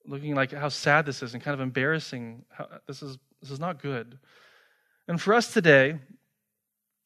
looking 0.06 0.34
like 0.34 0.52
how 0.52 0.68
sad 0.68 1.06
this 1.06 1.22
is 1.22 1.34
and 1.34 1.42
kind 1.42 1.54
of 1.54 1.60
embarrassing. 1.60 2.44
How, 2.50 2.68
this 2.86 3.02
is 3.02 3.18
this 3.40 3.50
is 3.50 3.60
not 3.60 3.82
good. 3.82 4.18
And 5.08 5.20
for 5.20 5.34
us 5.34 5.52
today, 5.52 5.98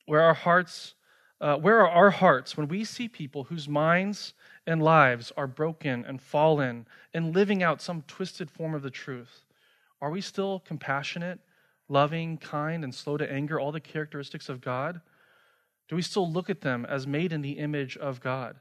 where 0.05 0.21
our 0.21 0.35
hearts, 0.35 0.95
uh, 1.41 1.57
where 1.57 1.81
are 1.81 1.89
our 1.89 2.11
hearts 2.11 2.57
when 2.57 2.69
we 2.69 2.85
see 2.85 3.09
people 3.09 3.45
whose 3.45 3.69
minds 3.69 4.35
and 4.67 4.83
lives 4.83 5.33
are 5.37 5.47
broken 5.47 6.05
and 6.05 6.21
fallen 6.21 6.87
and 7.15 7.35
living 7.35 7.63
out 7.63 7.81
some 7.81 8.03
twisted 8.03 8.51
form 8.51 8.75
of 8.75 8.83
the 8.83 8.91
truth? 8.91 9.45
Are 10.01 10.11
we 10.11 10.21
still 10.21 10.61
compassionate, 10.61 11.41
loving, 11.89 12.37
kind, 12.37 12.85
and 12.85 12.95
slow 12.95 13.17
to 13.17 13.31
anger, 13.31 13.59
all 13.59 13.73
the 13.73 13.81
characteristics 13.81 14.49
of 14.49 14.61
God? 14.61 15.01
Do 15.89 15.97
we 15.97 16.03
still 16.03 16.31
look 16.31 16.51
at 16.51 16.61
them 16.61 16.85
as 16.85 17.07
made 17.07 17.33
in 17.33 17.41
the 17.41 17.53
image 17.53 17.97
of 17.97 18.21
God? 18.21 18.57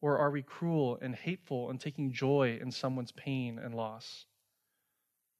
Or 0.00 0.18
are 0.18 0.30
we 0.30 0.42
cruel 0.42 0.98
and 1.02 1.14
hateful 1.14 1.70
and 1.70 1.80
taking 1.80 2.12
joy 2.12 2.58
in 2.60 2.70
someone's 2.70 3.12
pain 3.12 3.58
and 3.58 3.74
loss? 3.74 4.26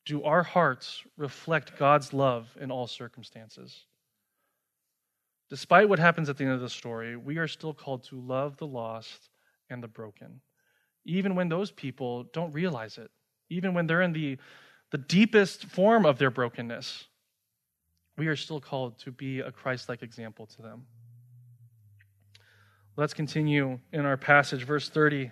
Do 0.05 0.25
our 0.25 0.43
hearts 0.43 1.05
reflect 1.17 1.79
God's 1.79 2.13
love 2.13 2.57
in 2.61 2.71
all 2.71 2.87
circumstances? 2.87 3.85
Despite 5.51 5.89
what 5.89 5.99
happens 5.99 6.29
at 6.29 6.37
the 6.37 6.45
end 6.45 6.55
of 6.55 6.61
the 6.61 6.69
story, 6.69 7.17
we 7.17 7.39
are 7.39 7.49
still 7.49 7.73
called 7.73 8.05
to 8.05 8.21
love 8.21 8.57
the 8.57 8.67
lost 8.67 9.31
and 9.71 9.83
the 9.83 9.89
broken, 9.89 10.41
even 11.05 11.35
when 11.35 11.49
those 11.49 11.71
people 11.71 12.25
don't 12.33 12.53
realize 12.53 12.99
it, 12.99 13.11
even 13.49 13.75
when 13.75 13.87
they're 13.87 14.03
in 14.03 14.13
the, 14.13 14.39
the 14.91 14.99
deepest 14.99 15.67
form 15.67 16.05
of 16.05 16.19
their 16.19 16.31
brokenness. 16.31 17.07
We 18.17 18.27
are 18.27 18.37
still 18.37 18.61
called 18.61 18.99
to 19.01 19.13
be 19.13 19.41
a 19.41 19.53
Christ 19.53 19.89
like 19.89 20.03
example 20.03 20.47
to 20.47 20.63
them. 20.63 20.87
Let's 22.99 23.15
continue 23.15 23.79
in 23.93 24.05
our 24.05 24.17
passage. 24.17 24.65
Verse 24.65 24.89
30 24.89 25.31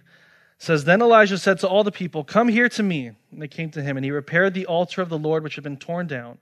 says, 0.56 0.84
Then 0.84 1.02
Elijah 1.02 1.36
said 1.36 1.58
to 1.58 1.68
all 1.68 1.82
the 1.82 1.90
people, 1.90 2.22
Come 2.22 2.46
here 2.46 2.68
to 2.68 2.82
me. 2.84 3.08
And 3.32 3.42
they 3.42 3.48
came 3.48 3.72
to 3.72 3.82
him, 3.82 3.96
and 3.96 4.04
he 4.04 4.12
repaired 4.12 4.54
the 4.54 4.66
altar 4.66 5.02
of 5.02 5.08
the 5.08 5.18
Lord 5.18 5.42
which 5.42 5.56
had 5.56 5.64
been 5.64 5.76
torn 5.76 6.06
down. 6.06 6.38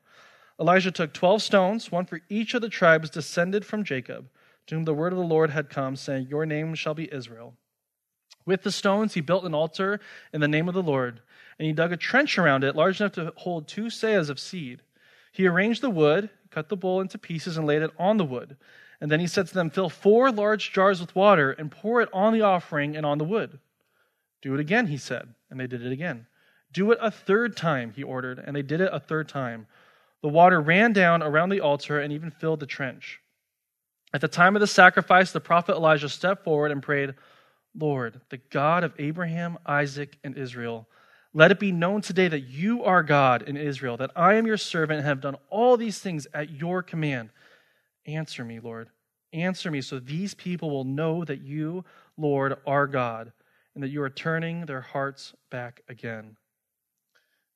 Elijah 0.61 0.91
took 0.91 1.15
12 1.15 1.41
stones, 1.41 1.91
one 1.91 2.05
for 2.05 2.21
each 2.29 2.53
of 2.53 2.61
the 2.61 2.69
tribes 2.69 3.09
descended 3.09 3.65
from 3.65 3.85
Jacob, 3.85 4.29
to 4.67 4.75
whom 4.75 4.85
the 4.85 4.93
word 4.93 5.15
of 5.15 5.19
the 5.19 5.25
Lord 5.25 5.49
had 5.49 5.71
come, 5.71 5.97
saying, 5.97 6.27
Your 6.29 6.45
name 6.45 6.75
shall 6.75 6.93
be 6.93 7.11
Israel. 7.11 7.55
With 8.45 8.63
the 8.63 8.71
stones, 8.71 9.15
he 9.15 9.23
built 9.23 9.47
an 9.47 9.55
altar 9.55 10.01
in 10.35 10.43
the 10.43 10.47
name 10.47 10.69
of 10.69 10.75
the 10.75 10.83
Lord, 10.83 11.23
and 11.59 11.65
he 11.65 11.73
dug 11.73 11.91
a 11.91 11.97
trench 11.97 12.37
around 12.37 12.65
it 12.65 12.77
large 12.77 13.01
enough 13.01 13.13
to 13.13 13.33
hold 13.37 13.67
two 13.67 13.87
seahs 13.87 14.29
of 14.29 14.39
seed. 14.39 14.83
He 15.33 15.47
arranged 15.47 15.81
the 15.81 15.89
wood, 15.89 16.29
cut 16.51 16.69
the 16.69 16.77
bull 16.77 17.01
into 17.01 17.17
pieces, 17.17 17.57
and 17.57 17.67
laid 17.67 17.81
it 17.81 17.93
on 17.99 18.19
the 18.19 18.27
wood. 18.27 18.59
And 19.05 19.12
then 19.12 19.21
he 19.21 19.27
said 19.27 19.47
to 19.49 19.55
them, 19.55 19.69
Fill 19.69 19.90
four 19.90 20.33
large 20.33 20.73
jars 20.73 20.99
with 20.99 21.14
water 21.14 21.51
and 21.51 21.71
pour 21.71 22.01
it 22.01 22.09
on 22.11 22.33
the 22.33 22.40
offering 22.40 22.97
and 22.97 23.05
on 23.05 23.19
the 23.19 23.25
wood. 23.25 23.59
Do 24.40 24.55
it 24.55 24.61
again, 24.61 24.87
he 24.87 24.97
said. 24.97 25.35
And 25.51 25.61
they 25.61 25.67
did 25.67 25.85
it 25.85 25.93
again. 25.93 26.27
Do 26.73 26.90
it 26.90 26.97
a 27.03 27.11
third 27.11 27.55
time, 27.55 27.93
he 27.95 28.03
ordered. 28.03 28.38
And 28.38 28.57
they 28.57 28.62
did 28.62 28.81
it 28.81 28.88
a 28.90 28.99
third 28.99 29.29
time. 29.29 29.67
The 30.23 30.31
water 30.31 30.59
ran 30.59 30.95
down 30.95 31.23
around 31.23 31.51
the 31.51 31.61
altar 31.61 32.01
and 32.01 32.14
even 32.14 32.31
filled 32.31 32.61
the 32.61 32.67
trench. 32.67 33.21
At 34.14 34.23
the 34.23 34.27
time 34.27 34.57
of 34.57 34.61
the 34.61 34.67
sacrifice, 34.67 35.33
the 35.33 35.38
prophet 35.38 35.77
Elijah 35.77 36.09
stepped 36.09 36.43
forward 36.43 36.71
and 36.71 36.83
prayed, 36.83 37.12
Lord, 37.79 38.23
the 38.31 38.40
God 38.49 38.85
of 38.85 38.95
Abraham, 38.99 39.59
Isaac, 39.67 40.17
and 40.25 40.35
Israel, 40.35 40.88
let 41.35 41.51
it 41.51 41.61
be 41.61 41.73
known 41.73 42.01
today 42.01 42.29
that 42.29 42.49
you 42.49 42.85
are 42.85 43.03
God 43.03 43.43
in 43.43 43.59
Israel, 43.59 43.99
that 43.99 44.12
I 44.17 44.37
am 44.37 44.47
your 44.47 44.57
servant 44.57 45.01
and 45.01 45.07
have 45.07 45.21
done 45.21 45.37
all 45.51 45.77
these 45.77 45.99
things 45.99 46.27
at 46.33 46.49
your 46.49 46.83
command. 46.83 47.29
Answer 48.07 48.47
me, 48.47 48.61
Lord. 48.61 48.88
Answer 49.35 49.70
me 49.70 49.83
so 49.83 49.99
these 49.99 50.33
people 50.33 50.70
will 50.70 50.85
know 50.85 51.25
that 51.25 51.42
you, 51.42 51.85
Lord, 52.16 52.57
are 52.66 52.87
God, 52.87 53.33
and 53.75 53.83
that 53.83 53.88
you 53.88 54.01
are 54.03 54.11
turning 54.11 54.64
their 54.64 54.81
hearts 54.81 55.35
back 55.51 55.83
again. 55.88 56.37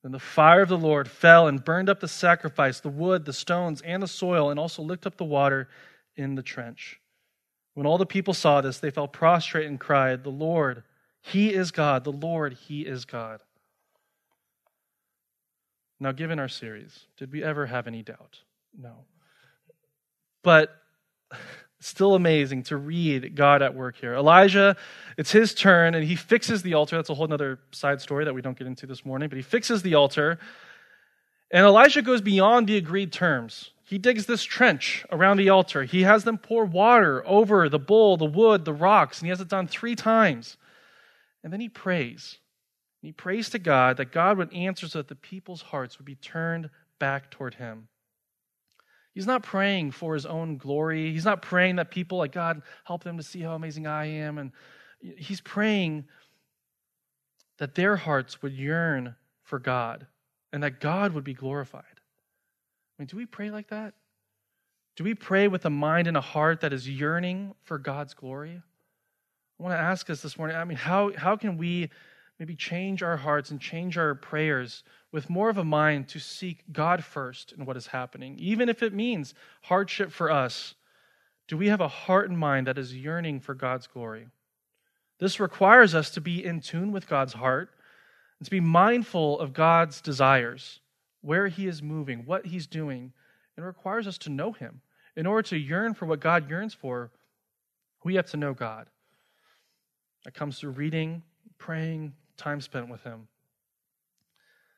Then 0.02 0.10
the 0.10 0.18
fire 0.18 0.62
of 0.62 0.68
the 0.68 0.76
Lord 0.76 1.08
fell 1.08 1.46
and 1.46 1.64
burned 1.64 1.88
up 1.88 2.00
the 2.00 2.08
sacrifice, 2.08 2.80
the 2.80 2.88
wood, 2.88 3.24
the 3.24 3.32
stones, 3.32 3.80
and 3.82 4.02
the 4.02 4.08
soil, 4.08 4.50
and 4.50 4.58
also 4.58 4.82
licked 4.82 5.06
up 5.06 5.16
the 5.16 5.24
water 5.24 5.68
in 6.16 6.34
the 6.34 6.42
trench. 6.42 7.00
When 7.74 7.86
all 7.86 7.98
the 7.98 8.06
people 8.06 8.34
saw 8.34 8.60
this, 8.60 8.80
they 8.80 8.90
fell 8.90 9.06
prostrate 9.06 9.68
and 9.68 9.78
cried, 9.78 10.24
The 10.24 10.30
Lord, 10.30 10.82
He 11.20 11.54
is 11.54 11.70
God. 11.70 12.02
The 12.02 12.10
Lord, 12.10 12.54
He 12.54 12.82
is 12.82 13.04
God. 13.04 13.40
Now, 16.00 16.10
given 16.10 16.40
our 16.40 16.48
series, 16.48 17.06
did 17.16 17.32
we 17.32 17.44
ever 17.44 17.66
have 17.66 17.86
any 17.86 18.02
doubt? 18.02 18.40
No. 18.76 19.04
But 20.42 20.70
still 21.80 22.14
amazing 22.14 22.64
to 22.64 22.76
read 22.76 23.34
God 23.36 23.62
at 23.62 23.74
work 23.74 23.96
here. 23.96 24.14
Elijah, 24.14 24.76
it's 25.16 25.30
his 25.30 25.54
turn, 25.54 25.94
and 25.94 26.04
he 26.04 26.16
fixes 26.16 26.62
the 26.62 26.74
altar. 26.74 26.96
That's 26.96 27.10
a 27.10 27.14
whole 27.14 27.32
other 27.32 27.60
side 27.70 28.00
story 28.00 28.24
that 28.24 28.34
we 28.34 28.42
don't 28.42 28.58
get 28.58 28.66
into 28.66 28.86
this 28.86 29.04
morning, 29.04 29.28
but 29.28 29.36
he 29.36 29.42
fixes 29.42 29.82
the 29.82 29.94
altar. 29.94 30.38
And 31.50 31.64
Elijah 31.64 32.02
goes 32.02 32.20
beyond 32.20 32.66
the 32.66 32.76
agreed 32.76 33.12
terms. 33.12 33.70
He 33.84 33.96
digs 33.96 34.26
this 34.26 34.44
trench 34.44 35.06
around 35.10 35.38
the 35.38 35.48
altar. 35.48 35.84
He 35.84 36.02
has 36.02 36.24
them 36.24 36.36
pour 36.36 36.66
water 36.66 37.26
over 37.26 37.68
the 37.68 37.78
bull, 37.78 38.16
the 38.16 38.26
wood, 38.26 38.64
the 38.64 38.74
rocks, 38.74 39.18
and 39.18 39.26
he 39.26 39.30
has 39.30 39.40
it 39.40 39.48
done 39.48 39.66
three 39.66 39.96
times. 39.96 40.58
And 41.42 41.52
then 41.52 41.60
he 41.60 41.68
prays. 41.68 42.38
He 43.00 43.12
prays 43.12 43.48
to 43.50 43.58
God 43.58 43.96
that 43.96 44.12
God 44.12 44.36
would 44.36 44.52
answer 44.52 44.88
so 44.88 44.98
that 44.98 45.08
the 45.08 45.14
people's 45.14 45.62
hearts 45.62 45.98
would 45.98 46.04
be 46.04 46.16
turned 46.16 46.68
back 46.98 47.30
toward 47.30 47.54
him. 47.54 47.88
He's 49.18 49.26
not 49.26 49.42
praying 49.42 49.90
for 49.90 50.14
his 50.14 50.26
own 50.26 50.58
glory. 50.58 51.10
He's 51.10 51.24
not 51.24 51.42
praying 51.42 51.74
that 51.74 51.90
people, 51.90 52.18
like, 52.18 52.30
God, 52.30 52.62
help 52.84 53.02
them 53.02 53.16
to 53.16 53.22
see 53.24 53.40
how 53.40 53.56
amazing 53.56 53.84
I 53.84 54.04
am. 54.04 54.38
And 54.38 54.52
he's 55.00 55.40
praying 55.40 56.04
that 57.56 57.74
their 57.74 57.96
hearts 57.96 58.42
would 58.42 58.52
yearn 58.52 59.16
for 59.42 59.58
God 59.58 60.06
and 60.52 60.62
that 60.62 60.78
God 60.78 61.14
would 61.14 61.24
be 61.24 61.34
glorified. 61.34 61.82
I 61.82 63.02
mean, 63.02 63.08
do 63.08 63.16
we 63.16 63.26
pray 63.26 63.50
like 63.50 63.70
that? 63.70 63.94
Do 64.94 65.02
we 65.02 65.16
pray 65.16 65.48
with 65.48 65.64
a 65.64 65.70
mind 65.70 66.06
and 66.06 66.16
a 66.16 66.20
heart 66.20 66.60
that 66.60 66.72
is 66.72 66.88
yearning 66.88 67.56
for 67.64 67.76
God's 67.76 68.14
glory? 68.14 68.62
I 69.58 69.62
want 69.64 69.72
to 69.72 69.80
ask 69.80 70.08
us 70.10 70.22
this 70.22 70.38
morning 70.38 70.56
I 70.56 70.62
mean, 70.62 70.78
how, 70.78 71.10
how 71.16 71.34
can 71.34 71.58
we 71.58 71.90
maybe 72.38 72.54
change 72.54 73.02
our 73.02 73.16
hearts 73.16 73.50
and 73.50 73.60
change 73.60 73.98
our 73.98 74.14
prayers 74.14 74.84
with 75.10 75.30
more 75.30 75.48
of 75.48 75.58
a 75.58 75.64
mind 75.64 76.08
to 76.08 76.18
seek 76.18 76.64
God 76.72 77.02
first 77.02 77.52
in 77.52 77.64
what 77.64 77.76
is 77.76 77.88
happening, 77.88 78.36
even 78.38 78.68
if 78.68 78.82
it 78.82 78.92
means 78.92 79.34
hardship 79.62 80.12
for 80.12 80.30
us? 80.30 80.74
Do 81.48 81.56
we 81.56 81.68
have 81.68 81.80
a 81.80 81.88
heart 81.88 82.28
and 82.28 82.38
mind 82.38 82.66
that 82.66 82.78
is 82.78 82.94
yearning 82.94 83.40
for 83.40 83.54
God's 83.54 83.86
glory? 83.86 84.28
This 85.18 85.40
requires 85.40 85.94
us 85.94 86.10
to 86.10 86.20
be 86.20 86.44
in 86.44 86.60
tune 86.60 86.92
with 86.92 87.08
God's 87.08 87.32
heart 87.32 87.70
and 88.38 88.44
to 88.44 88.50
be 88.50 88.60
mindful 88.60 89.40
of 89.40 89.52
God's 89.52 90.00
desires 90.00 90.80
where 91.22 91.48
he 91.48 91.66
is 91.66 91.82
moving, 91.82 92.24
what 92.24 92.46
he's 92.46 92.66
doing. 92.66 93.12
It 93.56 93.62
requires 93.62 94.06
us 94.06 94.18
to 94.18 94.30
know 94.30 94.52
him. 94.52 94.80
In 95.16 95.26
order 95.26 95.48
to 95.48 95.58
yearn 95.58 95.94
for 95.94 96.06
what 96.06 96.20
God 96.20 96.48
yearns 96.48 96.74
for, 96.74 97.10
we 98.04 98.14
have 98.14 98.30
to 98.30 98.36
know 98.36 98.54
God. 98.54 98.86
That 100.24 100.34
comes 100.34 100.60
through 100.60 100.72
reading, 100.72 101.22
praying, 101.58 102.12
time 102.38 102.60
spent 102.60 102.88
with 102.88 103.02
him. 103.02 103.28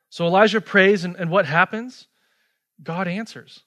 So 0.08 0.26
Elijah 0.26 0.60
prays, 0.60 1.04
and, 1.04 1.14
and 1.16 1.30
what 1.30 1.46
happens? 1.46 2.08
God 2.82 3.06
answers. 3.06 3.60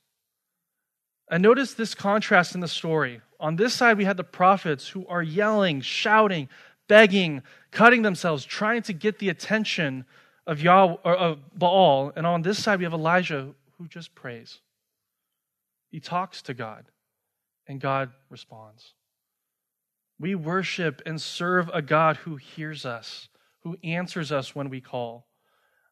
And 1.31 1.41
notice 1.41 1.73
this 1.73 1.95
contrast 1.95 2.53
in 2.53 2.61
the 2.61 2.67
story. 2.67 3.21
On 3.39 3.55
this 3.55 3.73
side, 3.73 3.97
we 3.97 4.05
had 4.05 4.17
the 4.17 4.23
prophets 4.23 4.89
who 4.89 5.07
are 5.07 5.23
yelling, 5.23 5.79
shouting, 5.81 6.49
begging, 6.87 7.41
cutting 7.71 8.01
themselves, 8.01 8.43
trying 8.43 8.81
to 8.83 8.93
get 8.93 9.19
the 9.19 9.29
attention 9.29 10.05
of, 10.45 10.61
Yahweh, 10.61 10.97
or 11.05 11.15
of 11.15 11.39
Baal, 11.57 12.11
and 12.15 12.27
on 12.27 12.41
this 12.41 12.61
side 12.61 12.79
we 12.79 12.83
have 12.83 12.93
Elijah 12.93 13.53
who 13.77 13.87
just 13.87 14.13
prays. 14.13 14.59
He 15.89 15.99
talks 15.99 16.41
to 16.43 16.53
God, 16.53 16.85
and 17.67 17.79
God 17.79 18.11
responds. 18.29 18.93
We 20.19 20.35
worship 20.35 21.01
and 21.05 21.21
serve 21.21 21.69
a 21.73 21.81
God 21.81 22.17
who 22.17 22.35
hears 22.35 22.85
us, 22.85 23.29
who 23.63 23.77
answers 23.83 24.31
us 24.31 24.55
when 24.55 24.69
we 24.69 24.81
call. 24.81 25.27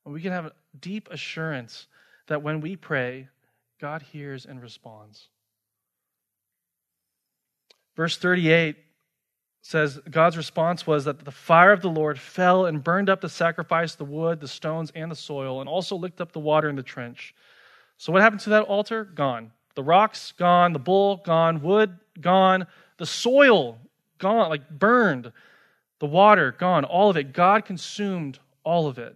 And 0.06 0.14
we 0.14 0.22
can 0.22 0.32
have 0.32 0.46
a 0.46 0.54
deep 0.80 1.10
assurance 1.12 1.88
that 2.28 2.44
when 2.44 2.62
we 2.62 2.76
pray, 2.76 3.30
God 3.80 4.02
hears 4.02 4.46
and 4.46 4.62
responds. 4.62 5.28
Verse 7.96 8.18
38 8.18 8.78
says 9.62 10.00
God's 10.10 10.38
response 10.38 10.88
was 10.88 11.06
that 11.06 11.24
the 11.24 11.32
fire 11.32 11.72
of 11.72 11.82
the 11.82 11.90
Lord 11.90 12.20
fell 12.20 12.66
and 12.66 12.84
burned 12.84 13.10
up 13.10 13.22
the 13.22 13.30
sacrifice, 13.30 13.96
the 13.96 14.06
wood, 14.06 14.40
the 14.40 14.48
stones, 14.48 14.92
and 14.96 15.12
the 15.12 15.16
soil, 15.16 15.62
and 15.62 15.70
also 15.70 15.96
licked 15.96 16.22
up 16.22 16.32
the 16.32 16.40
water 16.40 16.70
in 16.70 16.76
the 16.76 16.84
trench. 16.84 17.36
So, 17.98 18.12
what 18.12 18.22
happened 18.22 18.42
to 18.42 18.52
that 18.52 18.64
altar? 18.64 19.04
Gone. 19.06 19.52
The 19.76 19.84
rocks, 19.84 20.34
gone. 20.38 20.74
The 20.74 20.80
bull, 20.80 21.18
gone. 21.18 21.62
Wood, 21.62 21.98
gone. 22.20 22.66
The 22.98 23.06
soil, 23.06 23.78
gone, 24.18 24.50
like 24.50 24.68
burned. 24.70 25.32
The 26.02 26.08
water, 26.08 26.52
gone. 26.58 26.84
All 26.84 27.12
of 27.12 27.16
it. 27.16 27.32
God 27.32 27.64
consumed 27.64 28.40
all 28.64 28.88
of 28.88 28.98
it. 28.98 29.16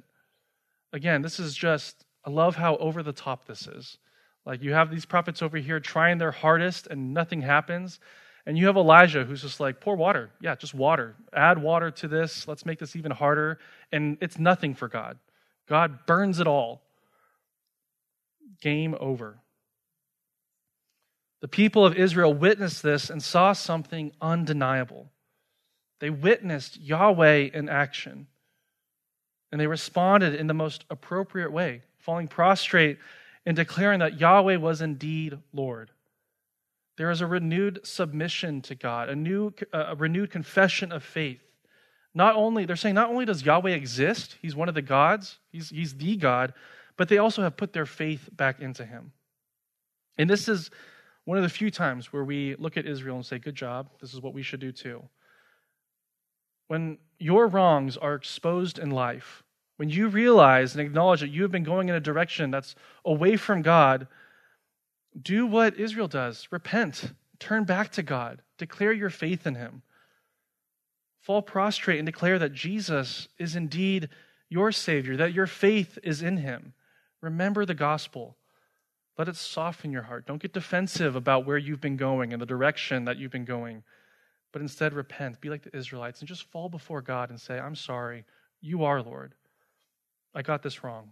Again, 0.93 1.23
this 1.23 1.39
is 1.39 1.55
just, 1.55 2.05
I 2.23 2.29
love 2.29 2.55
how 2.55 2.77
over 2.77 3.01
the 3.01 3.11
top 3.11 3.47
this 3.47 3.67
is. 3.67 3.97
Like, 4.45 4.61
you 4.61 4.73
have 4.73 4.91
these 4.91 5.03
prophets 5.03 5.41
over 5.41 5.57
here 5.57 5.79
trying 5.79 6.19
their 6.19 6.31
hardest, 6.31 6.85
and 6.85 7.11
nothing 7.11 7.41
happens. 7.41 7.99
And 8.45 8.55
you 8.55 8.67
have 8.67 8.77
Elijah 8.77 9.25
who's 9.25 9.41
just 9.41 9.59
like, 9.59 9.81
pour 9.81 9.95
water. 9.95 10.29
Yeah, 10.39 10.53
just 10.55 10.75
water. 10.75 11.15
Add 11.33 11.57
water 11.57 11.89
to 11.89 12.07
this. 12.07 12.47
Let's 12.47 12.67
make 12.67 12.77
this 12.77 12.95
even 12.95 13.09
harder. 13.09 13.57
And 13.91 14.19
it's 14.21 14.37
nothing 14.37 14.75
for 14.75 14.87
God. 14.87 15.17
God 15.67 16.05
burns 16.05 16.39
it 16.39 16.45
all. 16.45 16.83
Game 18.61 18.95
over. 18.99 19.39
The 21.41 21.47
people 21.47 21.83
of 21.83 21.95
Israel 21.95 22.31
witnessed 22.31 22.83
this 22.83 23.09
and 23.09 23.23
saw 23.23 23.53
something 23.53 24.11
undeniable. 24.21 25.09
They 26.05 26.11
witnessed 26.11 26.79
Yahweh 26.79 27.49
in 27.51 27.67
action. 27.67 28.27
And 29.51 29.59
they 29.59 29.65
responded 29.65 30.35
in 30.35 30.45
the 30.45 30.53
most 30.53 30.85
appropriate 30.91 31.51
way, 31.51 31.81
falling 31.97 32.27
prostrate 32.27 32.99
and 33.43 33.55
declaring 33.55 34.01
that 34.01 34.19
Yahweh 34.19 34.57
was 34.57 34.81
indeed 34.81 35.39
Lord. 35.51 35.89
There 36.99 37.09
is 37.09 37.21
a 37.21 37.25
renewed 37.25 37.79
submission 37.87 38.61
to 38.61 38.75
God, 38.75 39.09
a 39.09 39.15
new 39.15 39.51
a 39.73 39.95
renewed 39.95 40.29
confession 40.29 40.91
of 40.91 41.03
faith. 41.03 41.41
Not 42.13 42.35
only 42.35 42.65
they're 42.65 42.75
saying 42.75 42.93
not 42.93 43.09
only 43.09 43.25
does 43.25 43.43
Yahweh 43.43 43.71
exist, 43.71 44.37
he's 44.43 44.55
one 44.55 44.69
of 44.69 44.75
the 44.75 44.83
gods, 44.83 45.39
he's 45.51 45.71
he's 45.71 45.95
the 45.95 46.17
God, 46.17 46.53
but 46.97 47.09
they 47.09 47.17
also 47.17 47.41
have 47.41 47.57
put 47.57 47.73
their 47.73 47.87
faith 47.87 48.29
back 48.31 48.59
into 48.59 48.85
him. 48.85 49.11
And 50.19 50.29
this 50.29 50.47
is 50.47 50.69
one 51.23 51.39
of 51.39 51.43
the 51.43 51.49
few 51.49 51.71
times 51.71 52.13
where 52.13 52.23
we 52.23 52.53
look 52.57 52.77
at 52.77 52.85
Israel 52.85 53.15
and 53.15 53.25
say, 53.25 53.39
"Good 53.39 53.55
job. 53.55 53.89
This 53.99 54.13
is 54.13 54.21
what 54.21 54.35
we 54.35 54.43
should 54.43 54.59
do 54.59 54.71
too." 54.71 55.09
When 56.67 56.97
your 57.19 57.47
wrongs 57.47 57.97
are 57.97 58.15
exposed 58.15 58.79
in 58.79 58.91
life, 58.91 59.43
when 59.77 59.89
you 59.89 60.07
realize 60.07 60.73
and 60.73 60.81
acknowledge 60.81 61.21
that 61.21 61.29
you 61.29 61.41
have 61.41 61.51
been 61.51 61.63
going 61.63 61.89
in 61.89 61.95
a 61.95 61.99
direction 61.99 62.51
that's 62.51 62.75
away 63.03 63.37
from 63.37 63.61
God, 63.61 64.07
do 65.21 65.45
what 65.45 65.79
Israel 65.79 66.07
does 66.07 66.47
repent, 66.51 67.13
turn 67.39 67.63
back 67.63 67.91
to 67.93 68.03
God, 68.03 68.41
declare 68.57 68.93
your 68.93 69.09
faith 69.09 69.45
in 69.45 69.55
Him. 69.55 69.81
Fall 71.21 71.41
prostrate 71.41 71.99
and 71.99 72.05
declare 72.05 72.39
that 72.39 72.53
Jesus 72.53 73.27
is 73.37 73.55
indeed 73.55 74.09
your 74.49 74.71
Savior, 74.71 75.17
that 75.17 75.33
your 75.33 75.47
faith 75.47 75.97
is 76.03 76.21
in 76.21 76.37
Him. 76.37 76.73
Remember 77.21 77.65
the 77.65 77.73
gospel. 77.73 78.37
Let 79.17 79.27
it 79.27 79.35
soften 79.35 79.91
your 79.91 80.03
heart. 80.03 80.27
Don't 80.27 80.41
get 80.41 80.53
defensive 80.53 81.15
about 81.15 81.45
where 81.45 81.57
you've 81.57 81.81
been 81.81 81.97
going 81.97 82.33
and 82.33 82.41
the 82.41 82.45
direction 82.45 83.05
that 83.05 83.17
you've 83.17 83.31
been 83.31 83.45
going, 83.45 83.83
but 84.55 84.61
instead 84.61 84.93
repent. 84.93 85.41
Be 85.41 85.49
like 85.49 85.63
the 85.63 85.75
Israelites 85.75 86.21
and 86.21 86.29
just 86.29 86.49
fall 86.49 86.69
before 86.69 87.01
God 87.01 87.29
and 87.29 87.37
say, 87.37 87.59
I'm 87.59 87.75
sorry. 87.75 88.23
You 88.61 88.85
are 88.85 89.01
Lord. 89.01 89.35
I 90.33 90.43
got 90.43 90.63
this 90.63 90.81
wrong. 90.81 91.11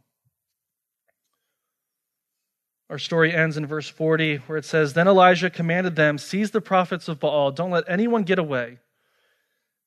Our 2.90 2.98
story 2.98 3.34
ends 3.34 3.58
in 3.58 3.66
verse 3.66 3.90
40, 3.90 4.38
where 4.48 4.58
it 4.58 4.64
says 4.64 4.94
Then 4.94 5.10
Elijah 5.10 5.50
commanded 5.50 5.98
them, 5.98 6.18
Seize 6.18 6.52
the 6.52 6.62
prophets 6.62 7.10
of 7.10 7.20
Baal, 7.20 7.52
don't 7.52 7.72
let 7.72 7.84
anyone 7.86 8.24
get 8.24 8.40
away. 8.40 8.78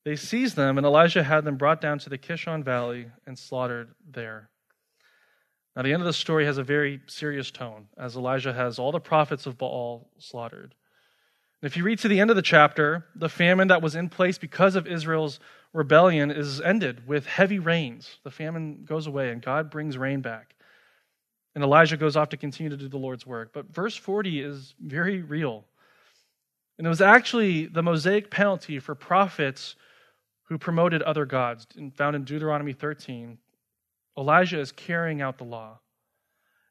They 0.05 0.17
seized 0.17 0.55
them, 0.55 0.77
and 0.77 0.87
Elijah 0.87 1.23
had 1.23 1.47
them 1.47 1.57
brought 1.57 1.81
down 1.81 1.99
to 2.01 2.11
the 2.11 2.19
Kishon 2.19 2.63
Valley 2.63 3.07
and 3.27 3.39
slaughtered 3.39 3.89
there. 4.07 4.51
Now, 5.75 5.81
the 5.81 5.95
end 5.95 6.03
of 6.03 6.07
the 6.07 6.13
story 6.13 6.45
has 6.45 6.59
a 6.59 6.63
very 6.63 7.01
serious 7.07 7.51
tone, 7.51 7.87
as 7.97 8.17
Elijah 8.17 8.53
has 8.53 8.79
all 8.79 8.93
the 8.93 9.01
prophets 9.01 9.47
of 9.47 9.57
Baal 9.57 10.11
slaughtered. 10.19 10.75
And 11.63 11.71
if 11.71 11.77
you 11.77 11.85
read 11.85 11.99
to 12.01 12.09
the 12.09 12.21
end 12.21 12.31
of 12.31 12.37
the 12.37 12.43
chapter, 12.43 13.07
the 13.15 13.29
famine 13.29 13.69
that 13.69 13.83
was 13.83 13.95
in 13.95 14.09
place 14.09 14.37
because 14.37 14.77
of 14.77 14.87
Israel's 14.87 15.41
rebellion 15.73 16.31
is 16.31 16.61
ended 16.61 17.07
with 17.07 17.27
heavy 17.27 17.59
rains. 17.59 18.19
The 18.25 18.31
famine 18.31 18.85
goes 18.85 19.07
away, 19.07 19.31
and 19.31 19.41
God 19.41 19.71
brings 19.71 19.97
rain 19.97 20.21
back. 20.21 20.55
And 21.55 21.65
Elijah 21.65 21.97
goes 21.97 22.17
off 22.17 22.29
to 22.31 22.37
continue 22.37 22.69
to 22.69 22.77
do 22.77 22.89
the 22.89 22.99
Lord's 22.99 23.27
work. 23.27 23.51
But 23.55 23.73
verse 23.73 23.97
40 23.97 24.41
is 24.41 24.75
very 24.79 25.23
real. 25.23 25.65
And 26.77 26.87
it 26.87 26.91
was 26.91 27.01
actually 27.01 27.67
the 27.67 27.83
Mosaic 27.83 28.31
penalty 28.31 28.79
for 28.79 28.95
prophets 28.95 29.77
who 30.45 30.59
promoted 30.59 31.03
other 31.03 31.25
gods, 31.25 31.67
found 31.95 32.15
in 32.15 32.25
Deuteronomy 32.25 32.75
13. 32.75 33.39
Elijah 34.19 34.61
is 34.61 34.73
carrying 34.73 35.23
out 35.23 35.39
the 35.39 35.45
law. 35.45 35.79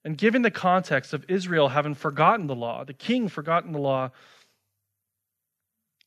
And 0.04 0.18
given 0.18 0.44
the 0.44 0.52
context 0.52 1.14
of 1.14 1.26
Israel 1.28 1.70
having 1.70 1.96
forgotten 1.96 2.46
the 2.46 2.56
law, 2.56 2.84
the 2.84 2.94
king 2.94 3.28
forgotten 3.28 3.72
the 3.72 3.80
law, 3.80 4.12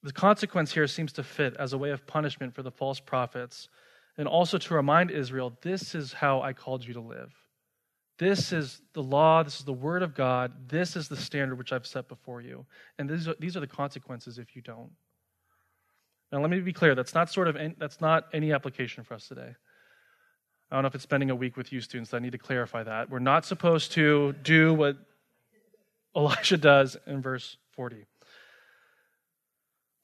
the 0.02 0.12
consequence 0.12 0.72
here 0.72 0.86
seems 0.86 1.12
to 1.14 1.22
fit 1.22 1.56
as 1.58 1.72
a 1.72 1.78
way 1.78 1.90
of 1.90 2.06
punishment 2.06 2.54
for 2.54 2.62
the 2.62 2.70
false 2.70 3.00
prophets 3.00 3.68
and 4.16 4.28
also 4.28 4.58
to 4.58 4.74
remind 4.74 5.10
Israel 5.10 5.56
this 5.62 5.94
is 5.94 6.12
how 6.12 6.40
I 6.42 6.52
called 6.52 6.84
you 6.84 6.94
to 6.94 7.00
live. 7.00 7.32
This 8.18 8.52
is 8.52 8.82
the 8.94 9.02
law, 9.02 9.44
this 9.44 9.60
is 9.60 9.64
the 9.64 9.72
word 9.72 10.02
of 10.02 10.14
God, 10.14 10.52
this 10.68 10.96
is 10.96 11.08
the 11.08 11.16
standard 11.16 11.56
which 11.56 11.72
I've 11.72 11.86
set 11.86 12.08
before 12.08 12.40
you. 12.40 12.66
And 12.98 13.08
these 13.08 13.28
are, 13.28 13.34
these 13.38 13.56
are 13.56 13.60
the 13.60 13.68
consequences 13.68 14.38
if 14.38 14.56
you 14.56 14.62
don't. 14.62 14.90
Now 16.32 16.40
let 16.40 16.50
me 16.50 16.58
be 16.60 16.72
clear, 16.72 16.94
that's 16.94 17.14
not 17.14 17.30
sort 17.30 17.48
of 17.48 17.56
any, 17.56 17.74
that's 17.78 18.00
not 18.00 18.26
any 18.32 18.52
application 18.52 19.04
for 19.04 19.14
us 19.14 19.28
today. 19.28 19.54
I 20.70 20.76
don't 20.76 20.82
know 20.82 20.88
if 20.88 20.94
it's 20.94 21.04
spending 21.04 21.30
a 21.30 21.36
week 21.36 21.56
with 21.56 21.72
you 21.72 21.80
students. 21.80 22.12
I 22.12 22.18
need 22.18 22.32
to 22.32 22.38
clarify 22.38 22.82
that. 22.82 23.08
We're 23.08 23.20
not 23.20 23.46
supposed 23.46 23.92
to 23.92 24.34
do 24.42 24.74
what 24.74 24.96
Elisha 26.14 26.58
does 26.58 26.96
in 27.06 27.22
verse 27.22 27.56
40. 27.72 28.04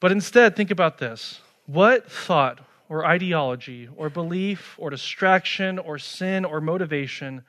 But 0.04 0.12
instead, 0.12 0.54
think 0.54 0.70
about 0.70 0.98
this. 0.98 1.40
What 1.64 2.12
thought 2.12 2.60
or 2.90 3.06
ideology 3.06 3.88
or 3.96 4.10
belief 4.10 4.74
or 4.76 4.90
distraction 4.90 5.78
or 5.78 5.98
sin 5.98 6.44
or 6.44 6.60
motivation 6.60 7.42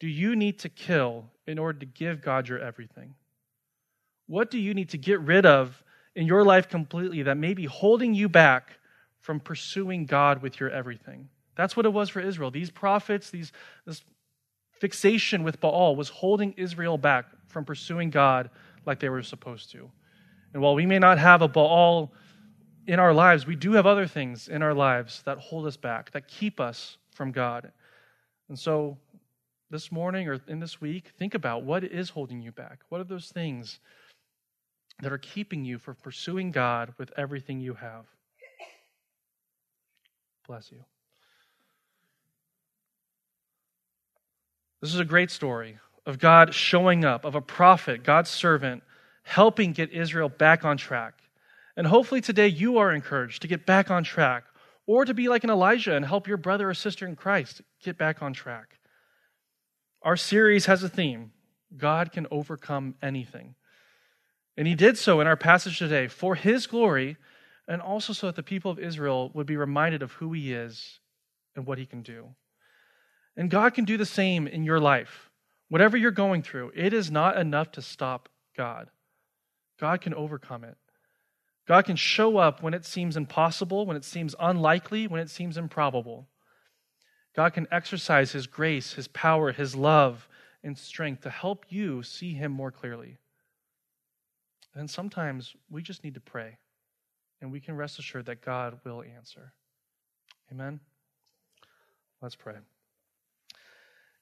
do 0.00 0.08
you 0.08 0.34
need 0.34 0.58
to 0.60 0.70
kill 0.70 1.26
in 1.46 1.58
order 1.58 1.80
to 1.80 1.84
give 1.84 2.22
God 2.22 2.48
your 2.48 2.58
everything? 2.60 3.14
What 4.26 4.50
do 4.50 4.58
you 4.58 4.72
need 4.72 4.88
to 4.88 4.96
get 4.96 5.20
rid 5.20 5.44
of 5.44 5.84
in 6.16 6.26
your 6.26 6.44
life 6.44 6.66
completely 6.70 7.24
that 7.24 7.36
may 7.36 7.52
be 7.52 7.66
holding 7.66 8.14
you 8.14 8.26
back 8.26 8.70
from 9.20 9.38
pursuing 9.38 10.06
God 10.06 10.40
with 10.40 10.60
your 10.60 10.70
everything? 10.70 11.28
That's 11.56 11.76
what 11.76 11.84
it 11.84 11.92
was 11.92 12.08
for 12.08 12.20
Israel. 12.20 12.50
These 12.50 12.70
prophets, 12.70 13.28
these, 13.28 13.52
this 13.84 14.02
fixation 14.80 15.44
with 15.44 15.60
Baal 15.60 15.94
was 15.94 16.08
holding 16.08 16.54
Israel 16.56 16.96
back 16.96 17.26
from 17.48 17.66
pursuing 17.66 18.08
God 18.08 18.48
like 18.86 18.98
they 18.98 19.10
were 19.10 19.22
supposed 19.22 19.70
to. 19.72 19.90
And 20.52 20.62
while 20.62 20.74
we 20.74 20.86
may 20.86 20.98
not 20.98 21.18
have 21.18 21.42
a 21.42 21.48
Baal 21.48 22.12
in 22.86 22.98
our 22.98 23.14
lives, 23.14 23.46
we 23.46 23.56
do 23.56 23.72
have 23.72 23.86
other 23.86 24.06
things 24.06 24.48
in 24.48 24.62
our 24.62 24.74
lives 24.74 25.22
that 25.24 25.38
hold 25.38 25.66
us 25.66 25.76
back, 25.76 26.10
that 26.12 26.28
keep 26.28 26.60
us 26.60 26.98
from 27.12 27.32
God. 27.32 27.72
And 28.48 28.58
so 28.58 28.98
this 29.70 29.90
morning 29.90 30.28
or 30.28 30.40
in 30.48 30.60
this 30.60 30.80
week, 30.80 31.12
think 31.18 31.34
about 31.34 31.64
what 31.64 31.84
is 31.84 32.10
holding 32.10 32.42
you 32.42 32.52
back. 32.52 32.80
What 32.90 33.00
are 33.00 33.04
those 33.04 33.28
things 33.28 33.80
that 35.00 35.12
are 35.12 35.18
keeping 35.18 35.64
you 35.64 35.78
from 35.78 35.96
pursuing 35.96 36.50
God 36.50 36.92
with 36.98 37.10
everything 37.16 37.60
you 37.60 37.74
have? 37.74 38.04
Bless 40.46 40.70
you. 40.70 40.84
This 44.82 44.92
is 44.92 45.00
a 45.00 45.04
great 45.04 45.30
story 45.30 45.78
of 46.04 46.18
God 46.18 46.52
showing 46.52 47.04
up, 47.04 47.24
of 47.24 47.36
a 47.36 47.40
prophet, 47.40 48.02
God's 48.02 48.28
servant, 48.28 48.82
helping 49.22 49.72
get 49.72 49.90
Israel 49.92 50.28
back 50.28 50.64
on 50.64 50.76
track. 50.76 51.14
And 51.76 51.86
hopefully 51.86 52.20
today 52.20 52.48
you 52.48 52.78
are 52.78 52.92
encouraged 52.92 53.42
to 53.42 53.48
get 53.48 53.64
back 53.64 53.90
on 53.90 54.04
track 54.04 54.44
or 54.86 55.04
to 55.04 55.14
be 55.14 55.28
like 55.28 55.44
an 55.44 55.50
Elijah 55.50 55.94
and 55.94 56.04
help 56.04 56.26
your 56.26 56.36
brother 56.36 56.70
or 56.70 56.74
sister 56.74 57.06
in 57.06 57.16
Christ 57.16 57.62
get 57.82 57.96
back 57.96 58.22
on 58.22 58.32
track. 58.32 58.78
Our 60.02 60.16
series 60.16 60.66
has 60.66 60.82
a 60.82 60.88
theme 60.88 61.32
God 61.76 62.12
can 62.12 62.26
overcome 62.30 62.96
anything. 63.00 63.54
And 64.56 64.66
he 64.66 64.74
did 64.74 64.98
so 64.98 65.20
in 65.20 65.26
our 65.26 65.36
passage 65.36 65.78
today 65.78 66.08
for 66.08 66.34
his 66.34 66.66
glory 66.66 67.16
and 67.66 67.80
also 67.80 68.12
so 68.12 68.26
that 68.26 68.36
the 68.36 68.42
people 68.42 68.70
of 68.70 68.78
Israel 68.78 69.30
would 69.34 69.46
be 69.46 69.56
reminded 69.56 70.02
of 70.02 70.12
who 70.12 70.32
he 70.32 70.52
is 70.52 70.98
and 71.56 71.66
what 71.66 71.78
he 71.78 71.86
can 71.86 72.02
do. 72.02 72.28
And 73.36 73.50
God 73.50 73.72
can 73.74 73.84
do 73.84 73.96
the 73.96 74.04
same 74.04 74.46
in 74.46 74.64
your 74.64 74.80
life. 74.80 75.30
Whatever 75.68 75.96
you're 75.96 76.10
going 76.10 76.42
through, 76.42 76.72
it 76.74 76.92
is 76.92 77.10
not 77.10 77.38
enough 77.38 77.72
to 77.72 77.82
stop 77.82 78.28
God. 78.56 78.90
God 79.82 80.00
can 80.00 80.14
overcome 80.14 80.62
it. 80.62 80.76
God 81.66 81.86
can 81.86 81.96
show 81.96 82.36
up 82.36 82.62
when 82.62 82.72
it 82.72 82.84
seems 82.84 83.16
impossible, 83.16 83.84
when 83.84 83.96
it 83.96 84.04
seems 84.04 84.32
unlikely, 84.38 85.08
when 85.08 85.20
it 85.20 85.28
seems 85.28 85.56
improbable. 85.56 86.28
God 87.34 87.52
can 87.52 87.66
exercise 87.72 88.30
His 88.30 88.46
grace, 88.46 88.92
His 88.92 89.08
power, 89.08 89.50
His 89.50 89.74
love, 89.74 90.28
and 90.62 90.78
strength 90.78 91.22
to 91.22 91.30
help 91.30 91.66
you 91.68 92.04
see 92.04 92.32
Him 92.32 92.52
more 92.52 92.70
clearly. 92.70 93.18
And 94.72 94.88
sometimes 94.88 95.56
we 95.68 95.82
just 95.82 96.04
need 96.04 96.14
to 96.14 96.20
pray, 96.20 96.58
and 97.40 97.50
we 97.50 97.58
can 97.58 97.74
rest 97.74 97.98
assured 97.98 98.26
that 98.26 98.40
God 98.40 98.78
will 98.84 99.02
answer. 99.02 99.52
Amen? 100.52 100.78
Let's 102.20 102.36
pray. 102.36 102.54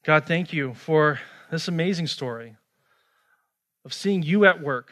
God, 0.05 0.25
thank 0.25 0.55
you 0.55 0.73
for 0.73 1.20
this 1.51 1.68
amazing 1.68 2.07
story 2.07 2.57
of 3.85 3.92
seeing 3.92 4.23
you 4.23 4.46
at 4.46 4.62
work 4.62 4.90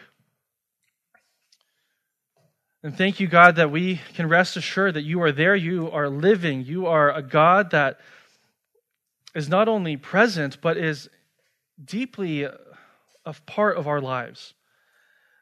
and 2.82 2.96
thank 2.96 3.18
you, 3.18 3.26
God, 3.26 3.56
that 3.56 3.70
we 3.70 4.00
can 4.14 4.28
rest 4.28 4.56
assured 4.56 4.94
that 4.94 5.02
you 5.02 5.20
are 5.22 5.32
there, 5.32 5.56
you 5.56 5.90
are 5.90 6.08
living, 6.08 6.64
you 6.64 6.86
are 6.86 7.12
a 7.12 7.22
God 7.22 7.72
that 7.72 7.98
is 9.34 9.48
not 9.48 9.68
only 9.68 9.96
present, 9.96 10.60
but 10.60 10.76
is 10.76 11.08
deeply 11.84 12.44
a 12.44 12.54
part 13.46 13.76
of 13.76 13.86
our 13.86 14.00
lives. 14.00 14.54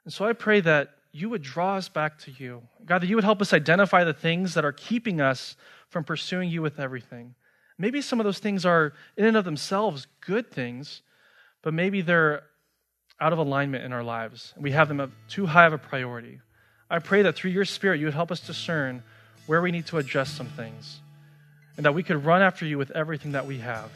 And 0.05 0.13
so 0.13 0.25
I 0.25 0.33
pray 0.33 0.61
that 0.61 0.91
you 1.13 1.29
would 1.31 1.43
draw 1.43 1.77
us 1.77 1.89
back 1.89 2.19
to 2.21 2.31
you. 2.31 2.63
God, 2.85 3.03
that 3.03 3.07
you 3.07 3.17
would 3.17 3.25
help 3.25 3.41
us 3.41 3.53
identify 3.53 4.05
the 4.05 4.13
things 4.13 4.55
that 4.55 4.65
are 4.65 4.73
keeping 4.73 5.21
us 5.21 5.57
from 5.89 6.05
pursuing 6.05 6.51
you 6.51 6.63
with 6.63 6.79
everything. 6.79 7.35
Maybe 7.79 8.01
some 8.01 8.21
of 8.21 8.25
those 8.25 8.39
things 8.39 8.65
are, 8.65 8.93
in 9.17 9.25
and 9.25 9.37
of 9.37 9.45
themselves, 9.45 10.07
good 10.21 10.51
things, 10.51 11.03
but 11.63 11.75
maybe 11.75 12.01
they're 12.01 12.45
out 13.21 13.33
of 13.33 13.39
alignment 13.39 13.85
in 13.85 13.93
our 13.93 14.03
lives. 14.03 14.55
We 14.59 14.73
have 14.73 14.89
them 14.89 15.13
too 15.29 15.47
high 15.47 15.67
of 15.67 15.73
a 15.73 15.79
priority. 15.79 16.41
I 16.91 17.01
pray 17.01 17.23
that 17.23 17.35
through 17.35 17.51
your 17.51 17.65
Spirit, 17.65 17.99
you 17.99 18.07
would 18.07 18.15
help 18.15 18.31
us 18.31 18.41
discern 18.41 19.03
where 19.47 19.61
we 19.61 19.73
need 19.73 19.87
to 19.87 19.99
adjust 19.99 20.37
some 20.37 20.47
things 20.47 21.01
and 21.77 21.85
that 21.85 21.95
we 21.95 22.03
could 22.03 22.25
run 22.25 22.43
after 22.43 22.65
you 22.65 22.79
with 22.79 22.91
everything 22.93 23.33
that 23.33 23.47
we 23.47 23.59
have. 23.59 23.91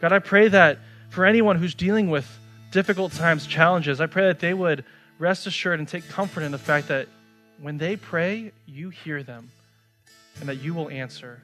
God, 0.00 0.12
I 0.12 0.18
pray 0.18 0.48
that 0.48 0.78
for 1.10 1.24
anyone 1.24 1.56
who's 1.56 1.74
dealing 1.74 2.10
with 2.10 2.26
difficult 2.70 3.12
times, 3.12 3.46
challenges, 3.46 4.00
I 4.00 4.06
pray 4.06 4.26
that 4.26 4.38
they 4.38 4.54
would 4.54 4.84
rest 5.18 5.46
assured 5.46 5.78
and 5.78 5.88
take 5.88 6.08
comfort 6.08 6.42
in 6.42 6.52
the 6.52 6.58
fact 6.58 6.88
that 6.88 7.08
when 7.60 7.78
they 7.78 7.96
pray, 7.96 8.52
you 8.66 8.90
hear 8.90 9.22
them 9.22 9.50
and 10.40 10.48
that 10.48 10.56
you 10.56 10.74
will 10.74 10.88
answer. 10.90 11.42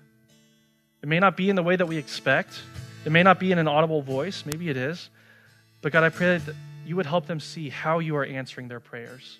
It 1.02 1.08
may 1.08 1.18
not 1.18 1.36
be 1.36 1.50
in 1.50 1.56
the 1.56 1.62
way 1.62 1.74
that 1.74 1.86
we 1.86 1.96
expect, 1.96 2.60
it 3.04 3.12
may 3.12 3.22
not 3.22 3.40
be 3.40 3.50
in 3.50 3.58
an 3.58 3.66
audible 3.66 4.02
voice, 4.02 4.44
maybe 4.46 4.68
it 4.68 4.76
is. 4.76 5.10
But 5.82 5.92
God, 5.92 6.04
I 6.04 6.08
pray 6.10 6.38
that 6.38 6.54
you 6.86 6.96
would 6.96 7.06
help 7.06 7.26
them 7.26 7.40
see 7.40 7.68
how 7.68 7.98
you 7.98 8.16
are 8.16 8.24
answering 8.24 8.68
their 8.68 8.80
prayers 8.80 9.38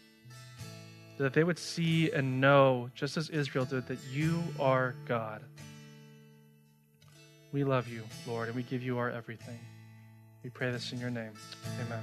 that 1.18 1.33
they 1.33 1.44
would 1.44 1.59
see 1.59 2.11
and 2.11 2.40
know, 2.40 2.90
just 2.94 3.16
as 3.16 3.31
Israel 3.31 3.64
did, 3.64 3.87
that 3.88 3.98
you 4.12 4.42
are 4.59 4.94
God. 5.07 5.42
We 7.53 7.62
love 7.62 7.88
you, 7.88 8.03
Lord, 8.27 8.48
and 8.48 8.57
we 8.57 8.64
give 8.64 8.83
you 8.83 8.98
our 8.98 9.11
everything. 9.11 9.59
We 10.42 10.50
pray 10.50 10.72
this 10.72 10.92
in 10.92 10.98
your 10.98 11.11
name. 11.11 11.33
Amen. 11.87 12.03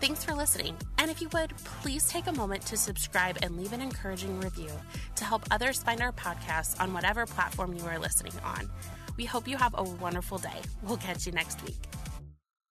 Thanks 0.00 0.24
for 0.24 0.34
listening. 0.34 0.76
And 0.98 1.10
if 1.10 1.22
you 1.22 1.28
would, 1.32 1.56
please 1.80 2.08
take 2.08 2.26
a 2.26 2.32
moment 2.32 2.66
to 2.66 2.76
subscribe 2.76 3.38
and 3.40 3.56
leave 3.56 3.72
an 3.72 3.80
encouraging 3.80 4.40
review 4.40 4.70
to 5.16 5.24
help 5.24 5.44
others 5.50 5.82
find 5.82 6.00
our 6.00 6.12
podcast 6.12 6.80
on 6.80 6.92
whatever 6.92 7.24
platform 7.24 7.72
you 7.72 7.84
are 7.84 7.98
listening 7.98 8.32
on. 8.44 8.68
We 9.16 9.24
hope 9.24 9.46
you 9.46 9.56
have 9.56 9.74
a 9.78 9.84
wonderful 9.84 10.38
day. 10.38 10.60
We'll 10.82 10.96
catch 10.96 11.24
you 11.26 11.32
next 11.32 11.62
week. 11.64 11.78